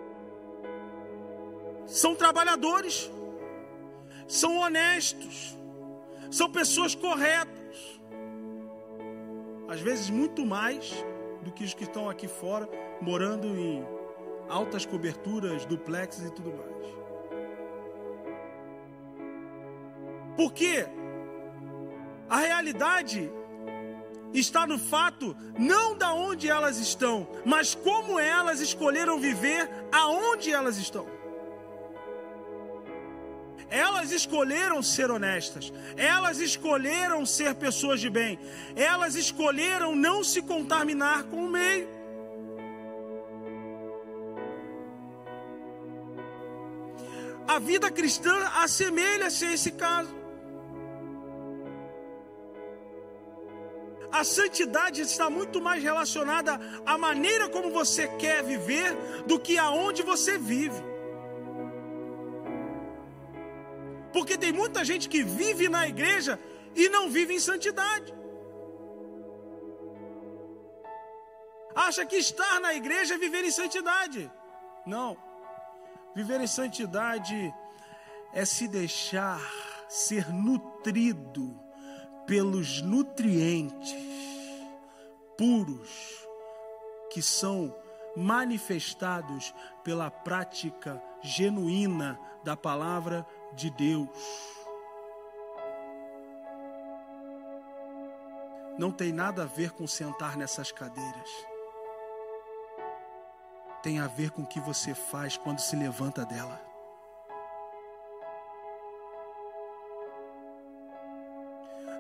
são 1.88 2.16
trabalhadores, 2.16 3.12
são 4.28 4.58
honestos, 4.58 5.58
são 6.32 6.50
pessoas 6.52 6.94
corretas. 6.96 8.00
Às 9.68 9.82
vezes, 9.82 10.10
muito 10.10 10.46
mais 10.46 10.94
do 11.42 11.52
que 11.52 11.64
os 11.64 11.74
que 11.74 11.84
estão 11.84 12.10
aqui 12.10 12.28
fora, 12.28 12.70
morando 13.02 13.48
em 13.48 13.86
altas 14.50 14.86
coberturas, 14.86 15.66
duplexes 15.66 16.26
e 16.26 16.32
tudo 16.32 16.52
mais. 16.52 16.74
Porque 20.36 20.86
a 22.30 22.38
realidade 22.38 23.32
está 24.34 24.66
no 24.66 24.80
fato 24.80 25.36
não 25.58 25.96
da 25.96 26.14
onde 26.14 26.50
elas 26.50 26.78
estão, 26.80 27.28
mas 27.46 27.76
como 27.76 28.20
elas 28.20 28.60
escolheram 28.60 29.20
viver 29.20 29.70
aonde 29.92 30.52
elas 30.52 30.78
estão. 30.78 31.06
Elas 33.70 34.12
escolheram 34.12 34.84
ser 34.84 35.10
honestas, 35.10 35.74
elas 35.98 36.40
escolheram 36.40 37.26
ser 37.26 37.56
pessoas 37.56 38.00
de 38.00 38.10
bem, 38.10 38.40
elas 38.76 39.16
escolheram 39.16 39.96
não 39.96 40.24
se 40.24 40.42
contaminar 40.42 41.24
com 41.24 41.46
o 41.46 41.50
meio. 41.50 42.03
A 47.48 47.60
vida 47.60 47.92
cristã 47.92 48.36
assemelha-se 48.64 49.46
a 49.46 49.54
esse 49.54 49.72
caso. 49.72 50.24
A 54.12 54.24
santidade 54.24 55.02
está 55.02 55.30
muito 55.30 55.60
mais 55.60 55.82
relacionada 55.82 56.60
à 56.86 56.98
maneira 56.98 57.50
como 57.50 57.72
você 57.72 58.08
quer 58.08 58.44
viver 58.44 58.96
do 59.26 59.40
que 59.40 59.58
aonde 59.58 60.04
você 60.04 60.38
vive. 60.38 60.82
Porque 64.14 64.38
tem 64.38 64.52
muita 64.52 64.86
gente 64.86 65.10
que 65.10 65.24
vive 65.24 65.68
na 65.68 65.88
igreja 65.88 66.40
e 66.76 66.88
não 66.90 67.10
vive 67.10 67.34
em 67.34 67.40
santidade. 67.40 68.14
Acha 71.76 72.06
que 72.06 72.18
estar 72.18 72.60
na 72.60 72.76
igreja 72.76 73.16
é 73.16 73.18
viver 73.18 73.44
em 73.44 73.52
santidade. 73.52 74.32
Não. 74.86 75.18
Viver 76.16 76.42
em 76.42 76.48
santidade 76.48 77.54
é 78.34 78.46
se 78.46 78.68
deixar 78.68 79.42
ser 79.90 80.32
nutrido 80.32 81.60
pelos 82.26 82.82
nutrientes 82.82 83.96
puros 85.38 86.28
que 87.12 87.22
são 87.22 87.76
manifestados 88.16 89.54
pela 89.84 90.10
prática 90.10 91.02
genuína 91.22 92.20
da 92.44 92.56
palavra 92.56 93.26
de 93.54 93.70
Deus. 93.72 94.10
Não 98.78 98.92
tem 98.92 99.12
nada 99.12 99.44
a 99.44 99.48
ver 99.48 99.72
com 99.72 99.86
sentar 99.88 100.36
nessas 100.36 100.72
cadeiras. 100.72 101.53
Tem 103.84 104.00
a 104.00 104.08
ver 104.08 104.32
com 104.32 104.44
o 104.44 104.48
que 104.48 104.62
você 104.62 104.96
faz 104.96 105.36
quando 105.36 105.60
se 105.60 105.76
levanta 105.76 106.26
dela. 106.26 106.60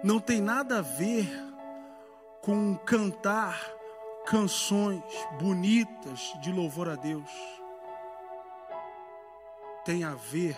Não 0.01 0.17
tem 0.17 0.41
nada 0.41 0.79
a 0.79 0.81
ver 0.81 1.29
com 2.41 2.77
cantar 2.77 3.59
canções 4.25 5.03
bonitas 5.41 6.33
de 6.41 6.53
louvor 6.53 6.87
a 6.87 6.95
Deus. 6.95 7.29
Tem 9.83 10.05
a 10.05 10.15
ver 10.15 10.57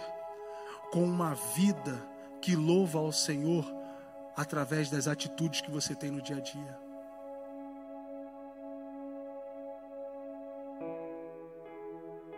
com 0.92 1.04
uma 1.04 1.34
vida 1.34 2.08
que 2.40 2.56
louva 2.56 3.00
ao 3.00 3.12
Senhor 3.12 3.66
através 4.38 4.92
das 4.92 5.08
atitudes 5.08 5.62
que 5.62 5.72
você 5.72 5.96
tem 5.96 6.12
no 6.12 6.22
dia 6.22 6.38
a 6.38 6.40
dia. 6.40 6.85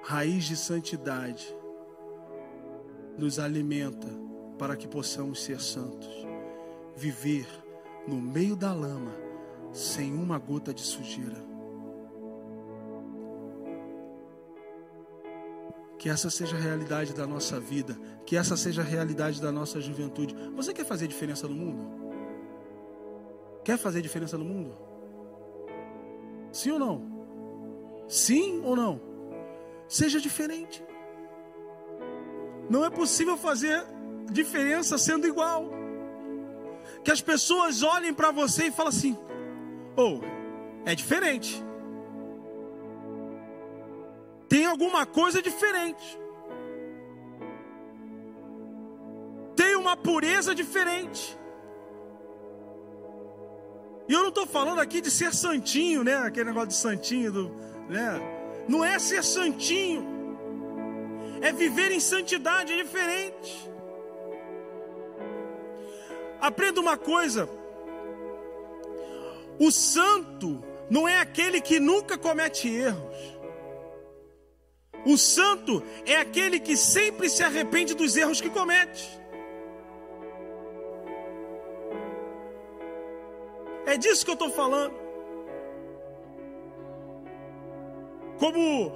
Raiz 0.10 0.46
de 0.46 0.56
santidade 0.56 1.54
nos 3.18 3.40
alimenta 3.40 4.08
para 4.58 4.78
que 4.78 4.88
possamos 4.88 5.44
ser 5.44 5.60
santos, 5.60 6.26
viver 6.96 7.46
no 8.08 8.16
meio 8.16 8.56
da 8.56 8.72
lama 8.72 9.12
sem 9.74 10.14
uma 10.14 10.40
gota 10.40 10.74
de 10.74 10.80
sujeira. 10.80 11.44
Que 16.00 16.08
essa 16.08 16.30
seja 16.30 16.56
a 16.56 16.60
realidade 16.62 17.14
da 17.14 17.28
nossa 17.28 17.60
vida, 17.60 18.00
que 18.26 18.38
essa 18.38 18.56
seja 18.56 18.84
a 18.84 18.86
realidade 18.86 19.42
da 19.42 19.52
nossa 19.52 19.82
juventude. 19.82 20.34
Você 20.56 20.74
quer 20.74 20.86
fazer 20.86 21.10
diferença 21.10 21.50
no 21.50 21.54
mundo? 21.54 21.86
Quer 23.62 23.78
fazer 23.78 24.02
diferença 24.02 24.38
no 24.38 24.46
mundo? 24.46 24.74
Sim 26.54 26.72
ou 26.72 26.80
não? 26.80 27.02
Sim 28.08 28.62
ou 28.64 28.74
não? 28.74 29.07
Seja 29.88 30.20
diferente. 30.20 30.84
Não 32.70 32.84
é 32.84 32.90
possível 32.90 33.38
fazer 33.38 33.86
diferença 34.32 34.98
sendo 34.98 35.28
igual. 35.28 35.70
Que 37.04 37.12
as 37.12 37.22
pessoas 37.22 37.84
olhem 37.84 38.14
para 38.14 38.32
você 38.32 38.68
e 38.68 38.72
falem 38.72 38.90
assim: 38.90 39.18
ou 39.96 40.22
oh, 40.22 40.90
é 40.90 40.94
diferente 40.94 41.64
tem 44.48 44.66
alguma 44.66 45.06
coisa 45.06 45.42
diferente. 45.42 46.20
Tem 49.56 49.76
uma 49.76 49.98
pureza 49.98 50.56
diferente. 50.56 51.38
E 54.08 54.14
eu 54.14 54.22
não 54.22 54.30
estou 54.30 54.48
falando 54.48 54.80
aqui 54.80 55.02
de 55.02 55.12
ser 55.12 55.34
santinho, 55.34 56.04
né? 56.04 56.16
Aquele 56.16 56.46
negócio 56.46 56.70
de 56.70 56.76
santinho, 56.76 57.32
do, 57.32 57.50
né? 57.90 58.20
Não 58.68 58.84
é 58.84 59.00
ser 59.00 59.24
santinho. 59.24 60.06
É 61.42 61.52
viver 61.52 61.92
em 61.92 62.00
santidade, 62.00 62.74
é 62.74 62.84
diferente. 62.84 63.70
Aprenda 66.40 66.80
uma 66.80 66.98
coisa: 66.98 67.50
o 69.60 69.72
santo 69.72 70.64
não 70.90 71.08
é 71.08 71.20
aquele 71.20 71.62
que 71.62 71.80
nunca 71.80 72.18
comete 72.18 72.68
erros. 72.68 73.38
O 75.06 75.18
santo 75.18 75.82
é 76.06 76.18
aquele 76.18 76.60
que 76.60 76.76
sempre 76.76 77.30
se 77.30 77.44
arrepende 77.44 77.94
dos 77.94 78.18
erros 78.18 78.42
que 78.42 78.50
comete. 78.50 79.18
É 83.86 83.96
disso 83.96 84.26
que 84.26 84.32
eu 84.32 84.34
estou 84.34 84.52
falando. 84.52 85.07
Como 88.38 88.92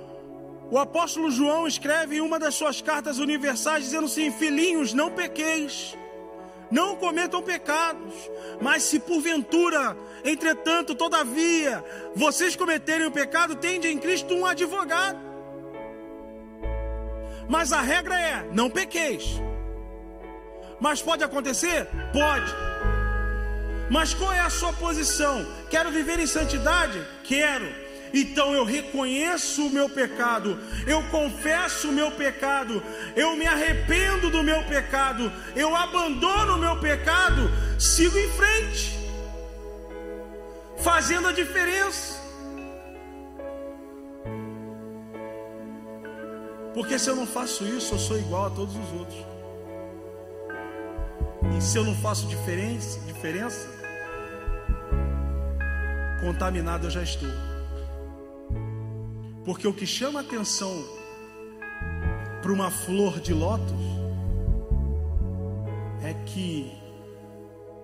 o 0.70 0.78
apóstolo 0.78 1.32
João 1.32 1.68
escreve 1.68 2.18
em 2.18 2.22
uma 2.22 2.40
das 2.40 2.56
suas 2.56 2.82
cartas 2.82 3.18
universais, 3.18 3.84
dizendo 3.84 4.06
assim: 4.06 4.32
Filhinhos, 4.32 4.94
não 4.94 5.12
pequeis, 5.12 5.98
não 6.70 6.96
cometam 6.96 7.42
pecados, 7.42 8.14
mas 8.62 8.84
se 8.84 9.00
porventura, 9.00 9.98
entretanto, 10.24 10.96
todavia, 10.96 11.84
vocês 12.16 12.56
cometerem 12.56 13.08
o 13.08 13.12
pecado, 13.12 13.56
tende 13.56 13.88
em 13.88 13.98
Cristo 13.98 14.34
um 14.34 14.46
advogado 14.46 15.32
mas 17.52 17.74
a 17.74 17.82
regra 17.82 18.18
é: 18.18 18.48
não 18.54 18.70
pequeis. 18.70 19.26
Mas 20.80 21.02
pode 21.02 21.22
acontecer? 21.22 21.86
Pode. 22.14 22.50
Mas 23.90 24.14
qual 24.14 24.32
é 24.32 24.40
a 24.40 24.50
sua 24.50 24.72
posição? 24.72 25.46
Quero 25.70 25.92
viver 25.92 26.18
em 26.18 26.26
santidade? 26.26 27.06
Quero. 27.26 27.68
Então 28.14 28.54
eu 28.54 28.66
reconheço 28.66 29.66
o 29.68 29.70
meu 29.70 29.90
pecado, 29.90 30.60
eu 30.86 31.02
confesso 31.10 31.90
o 31.90 31.94
meu 31.94 32.12
pecado, 32.12 32.84
eu 33.16 33.36
me 33.36 33.48
arrependo 33.48 34.30
do 34.30 34.44
meu 34.44 34.64
pecado, 34.66 35.32
eu 35.56 35.76
abandono 35.76 36.56
o 36.56 36.60
meu 36.60 36.78
pecado, 36.80 37.50
sigo 37.80 38.18
em 38.18 38.30
frente, 38.32 38.98
fazendo 40.78 41.30
a 41.30 41.32
diferença. 41.32 42.20
Porque 46.74 46.98
se 46.98 47.10
eu 47.10 47.16
não 47.16 47.28
faço 47.28 47.66
isso, 47.66 47.94
eu 47.96 48.00
sou 48.00 48.18
igual 48.18 48.48
a 48.48 48.50
todos 48.50 48.76
os 48.76 48.92
outros. 48.94 49.26
E 51.58 51.62
se 51.62 51.78
eu 51.78 51.84
não 51.84 51.96
faço 51.96 52.28
diferença, 52.28 53.00
diferença 53.02 53.82
contaminado 56.22 56.88
eu 56.88 56.92
já 56.92 57.04
estou. 57.04 57.51
Porque 59.44 59.68
o 59.68 59.74
que 59.74 59.86
chama 59.86 60.22
atenção 60.22 60.72
para 62.42 62.52
uma 62.52 62.70
flor 62.70 63.20
de 63.20 63.34
lótus 63.34 63.82
é 66.04 66.14
que 66.26 66.72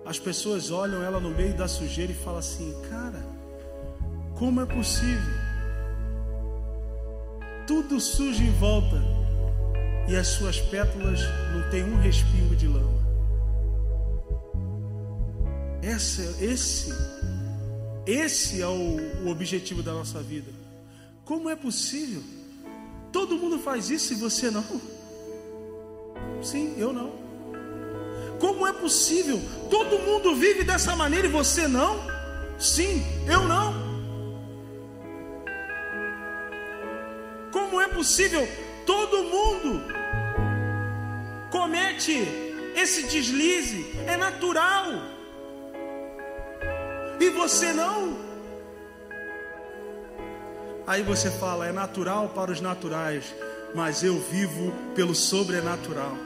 as 0.04 0.18
pessoas 0.18 0.70
olham 0.70 1.02
ela 1.02 1.20
no 1.20 1.30
meio 1.30 1.56
da 1.56 1.68
sujeira 1.68 2.12
e 2.12 2.14
falam 2.14 2.38
assim: 2.38 2.74
cara, 2.88 3.24
como 4.34 4.60
é 4.60 4.66
possível? 4.66 5.48
tudo 7.68 8.00
sujo 8.00 8.42
em 8.42 8.50
volta 8.52 8.96
e 10.08 10.16
as 10.16 10.26
suas 10.28 10.58
pétalas 10.58 11.20
não 11.52 11.68
têm 11.68 11.84
um 11.84 12.00
respingo 12.00 12.56
de 12.56 12.66
lama. 12.66 13.06
Esse, 15.82 16.22
esse, 16.42 16.90
esse 18.06 18.62
é 18.62 18.66
o, 18.66 18.96
o 19.22 19.28
objetivo 19.28 19.82
da 19.82 19.92
nossa 19.92 20.22
vida. 20.22 20.50
Como 21.28 21.50
é 21.50 21.54
possível? 21.54 22.22
Todo 23.12 23.36
mundo 23.36 23.58
faz 23.58 23.90
isso 23.90 24.14
e 24.14 24.16
você 24.16 24.50
não? 24.50 24.64
Sim, 26.42 26.74
eu 26.78 26.90
não. 26.90 27.12
Como 28.40 28.66
é 28.66 28.72
possível? 28.72 29.38
Todo 29.68 29.98
mundo 29.98 30.34
vive 30.34 30.64
dessa 30.64 30.96
maneira 30.96 31.26
e 31.26 31.30
você 31.30 31.68
não? 31.68 32.00
Sim, 32.58 33.04
eu 33.26 33.42
não. 33.42 33.74
Como 37.52 37.78
é 37.78 37.88
possível? 37.88 38.48
Todo 38.86 39.24
mundo 39.24 39.82
comete 41.50 42.26
esse 42.74 43.02
deslize, 43.02 43.84
é 44.06 44.16
natural. 44.16 44.86
E 47.20 47.28
você 47.28 47.74
não? 47.74 48.27
Aí 50.88 51.02
você 51.02 51.30
fala, 51.30 51.66
é 51.66 51.72
natural 51.72 52.30
para 52.30 52.50
os 52.50 52.62
naturais, 52.62 53.34
mas 53.74 54.02
eu 54.02 54.18
vivo 54.18 54.72
pelo 54.94 55.14
sobrenatural. 55.14 56.16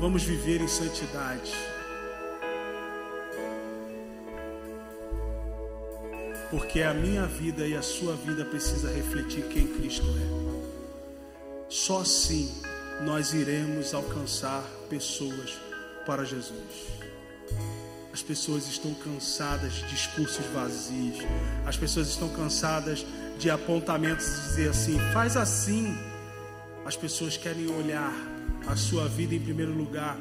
Vamos 0.00 0.22
viver 0.22 0.62
em 0.62 0.68
santidade. 0.68 1.52
Porque 6.50 6.80
a 6.80 6.94
minha 6.94 7.26
vida 7.26 7.66
e 7.66 7.76
a 7.76 7.82
sua 7.82 8.16
vida 8.16 8.42
precisa 8.42 8.90
refletir 8.90 9.48
quem 9.48 9.66
Cristo 9.66 10.06
é. 10.06 11.66
Só 11.68 12.00
assim 12.00 12.50
nós 13.02 13.34
iremos 13.34 13.92
alcançar 13.92 14.64
pessoas 14.88 15.60
para 16.06 16.24
Jesus. 16.24 17.02
As 18.12 18.22
pessoas 18.22 18.68
estão 18.68 18.92
cansadas 18.92 19.72
de 19.72 19.86
discursos 19.88 20.44
vazios. 20.52 21.24
As 21.64 21.78
pessoas 21.78 22.08
estão 22.08 22.28
cansadas 22.28 23.06
de 23.38 23.48
apontamentos 23.48 24.26
de 24.26 24.42
dizer 24.42 24.68
assim, 24.68 24.98
faz 25.14 25.34
assim. 25.34 25.96
As 26.84 26.94
pessoas 26.94 27.38
querem 27.38 27.68
olhar 27.68 28.12
a 28.66 28.76
sua 28.76 29.08
vida 29.08 29.34
em 29.34 29.40
primeiro 29.40 29.72
lugar, 29.72 30.18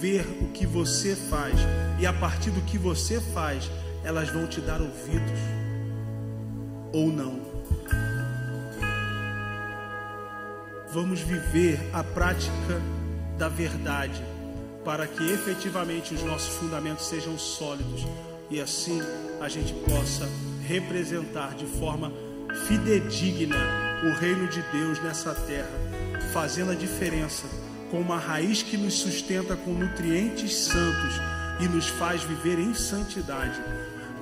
ver 0.00 0.24
o 0.42 0.52
que 0.52 0.64
você 0.64 1.16
faz 1.16 1.54
e 1.98 2.06
a 2.06 2.12
partir 2.12 2.50
do 2.50 2.60
que 2.62 2.78
você 2.78 3.20
faz, 3.20 3.68
elas 4.04 4.28
vão 4.28 4.46
te 4.46 4.60
dar 4.60 4.80
ouvidos 4.80 5.40
ou 6.92 7.08
não. 7.08 7.40
Vamos 10.92 11.20
viver 11.20 11.80
a 11.92 12.04
prática 12.04 12.80
da 13.36 13.48
verdade 13.48 14.22
para 14.84 15.06
que 15.06 15.32
efetivamente 15.32 16.14
os 16.14 16.22
nossos 16.22 16.54
fundamentos 16.56 17.06
sejam 17.06 17.38
sólidos 17.38 18.06
e 18.50 18.60
assim 18.60 19.00
a 19.40 19.48
gente 19.48 19.72
possa 19.88 20.28
representar 20.66 21.54
de 21.54 21.64
forma 21.64 22.12
fidedigna 22.66 23.56
o 24.04 24.20
reino 24.20 24.46
de 24.48 24.62
Deus 24.70 25.02
nessa 25.02 25.34
terra, 25.34 25.70
fazendo 26.32 26.72
a 26.72 26.74
diferença 26.74 27.46
com 27.90 28.00
uma 28.00 28.18
raiz 28.18 28.62
que 28.62 28.76
nos 28.76 28.94
sustenta 28.94 29.56
com 29.56 29.72
nutrientes 29.72 30.54
santos 30.54 31.14
e 31.60 31.68
nos 31.68 31.86
faz 31.86 32.22
viver 32.22 32.58
em 32.58 32.74
santidade, 32.74 33.60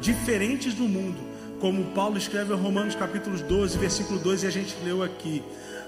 diferentes 0.00 0.74
do 0.74 0.84
mundo, 0.84 1.18
como 1.60 1.92
Paulo 1.92 2.18
escreve 2.18 2.52
em 2.52 2.56
Romanos 2.56 2.94
capítulo 2.94 3.38
12, 3.38 3.78
versículo 3.78 4.18
2, 4.18 4.42
e 4.42 4.46
a 4.46 4.50
gente 4.50 4.76
leu 4.84 5.02
aqui 5.02 5.42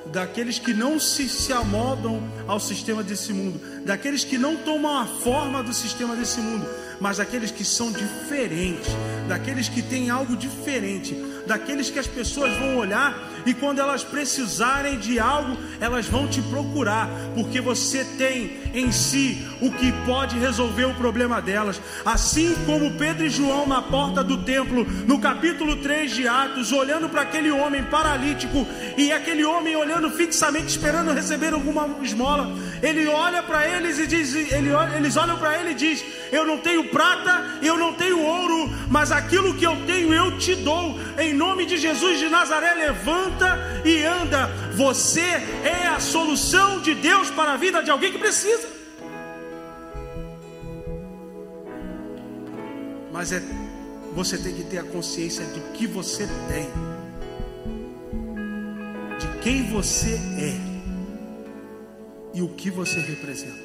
daqueles 0.07 0.59
que 0.59 0.73
não 0.73 0.99
se, 0.99 1.29
se 1.29 1.53
amoldam 1.53 2.23
ao 2.47 2.61
sistema 2.61 3.03
desse 3.03 3.33
mundo, 3.33 3.61
daqueles 3.85 4.25
que 4.25 4.39
não 4.39 4.57
tomam 4.57 4.99
a 4.99 5.07
forma 5.07 5.63
do 5.63 5.73
sistema 5.73 6.15
desse 6.15 6.41
mundo, 6.41 6.67
mas 7.01 7.19
daqueles 7.19 7.51
que 7.51 7.65
são 7.65 7.93
diferentes, 7.93 8.89
daqueles 9.29 9.69
que 9.69 9.83
têm 9.83 10.11
algo 10.11 10.37
diferente, 10.37 11.15
daqueles 11.47 11.91
que 11.91 11.99
as 11.99 12.07
pessoas 12.07 12.57
vão 12.59 12.77
olhar 12.77 13.33
e 13.47 13.53
quando 13.53 13.79
elas 13.79 14.03
precisarem 14.03 14.99
de 14.99 15.19
algo, 15.19 15.57
elas 15.81 16.07
vão 16.07 16.27
te 16.27 16.41
procurar, 16.43 17.09
porque 17.35 17.61
você 17.61 18.05
tem 18.17 18.59
em 18.73 18.91
si 18.91 19.47
o 19.61 19.71
que 19.71 19.93
pode 20.07 20.39
resolver 20.39 20.87
o 20.87 20.95
problema 20.95 21.43
delas. 21.43 21.81
Assim 22.05 22.55
como 22.65 22.93
Pedro 22.93 23.27
e 23.27 23.31
João 23.31 23.67
na 23.67 23.83
porta 23.83 24.25
do 24.25 24.43
templo, 24.45 24.87
no 25.07 25.21
capítulo 25.21 25.77
3 25.77 26.11
de 26.11 26.27
Atos, 26.27 26.73
olhando 26.73 27.09
para 27.09 27.23
aquele 27.23 27.51
homem 27.51 27.83
paralítico 27.85 28.67
e 28.97 29.13
aquele 29.13 29.45
homem 29.45 29.77
olhando 29.77 30.11
fixamente, 30.11 30.69
esperando 30.69 31.13
receber 31.13 31.53
alguma 31.53 31.99
esmola, 32.03 32.57
ele 32.83 33.07
olha 33.07 33.43
para 33.43 33.69
eles 33.69 33.99
e 33.99 34.07
diz, 34.07 34.35
ele 34.35 34.71
eles 34.97 35.17
olham 35.17 35.39
para 35.39 35.59
ele 35.59 35.71
e 35.71 35.75
diz: 35.75 36.05
Eu 36.35 36.45
não 36.45 36.59
tenho 36.59 36.89
prata, 36.89 37.33
eu 37.63 37.79
não 37.79 37.93
tenho 37.95 38.21
ouro, 38.21 38.69
mas 38.91 39.13
aquilo 39.13 39.55
que 39.55 39.65
eu 39.65 39.77
tenho 39.87 40.13
eu 40.13 40.37
te 40.37 40.57
dou. 40.57 40.99
Em 41.17 41.33
nome 41.33 41.65
de 41.65 41.77
Jesus 41.77 42.19
de 42.19 42.29
Nazaré, 42.29 42.75
levanta 42.75 43.57
e 43.85 44.03
anda. 44.03 44.49
Você 44.75 45.21
é 45.21 45.87
a 45.87 46.01
solução 46.01 46.81
de 46.81 46.93
Deus 46.93 47.31
para 47.31 47.53
a 47.53 47.57
vida 47.57 47.85
de 47.85 47.91
alguém 47.93 48.11
que 48.11 48.19
precisa. 48.19 48.69
Mas 53.13 53.31
é 53.31 53.41
você 54.13 54.37
tem 54.37 54.55
que 54.55 54.65
ter 54.65 54.79
a 54.79 54.85
consciência 54.85 55.45
do 55.45 55.73
que 55.73 55.87
você 55.87 56.27
tem, 56.49 56.69
de 59.19 59.39
quem 59.41 59.71
você 59.71 60.15
é 60.39 60.57
e 62.33 62.43
o 62.43 62.49
que 62.49 62.71
você 62.71 62.99
representa. 62.99 63.64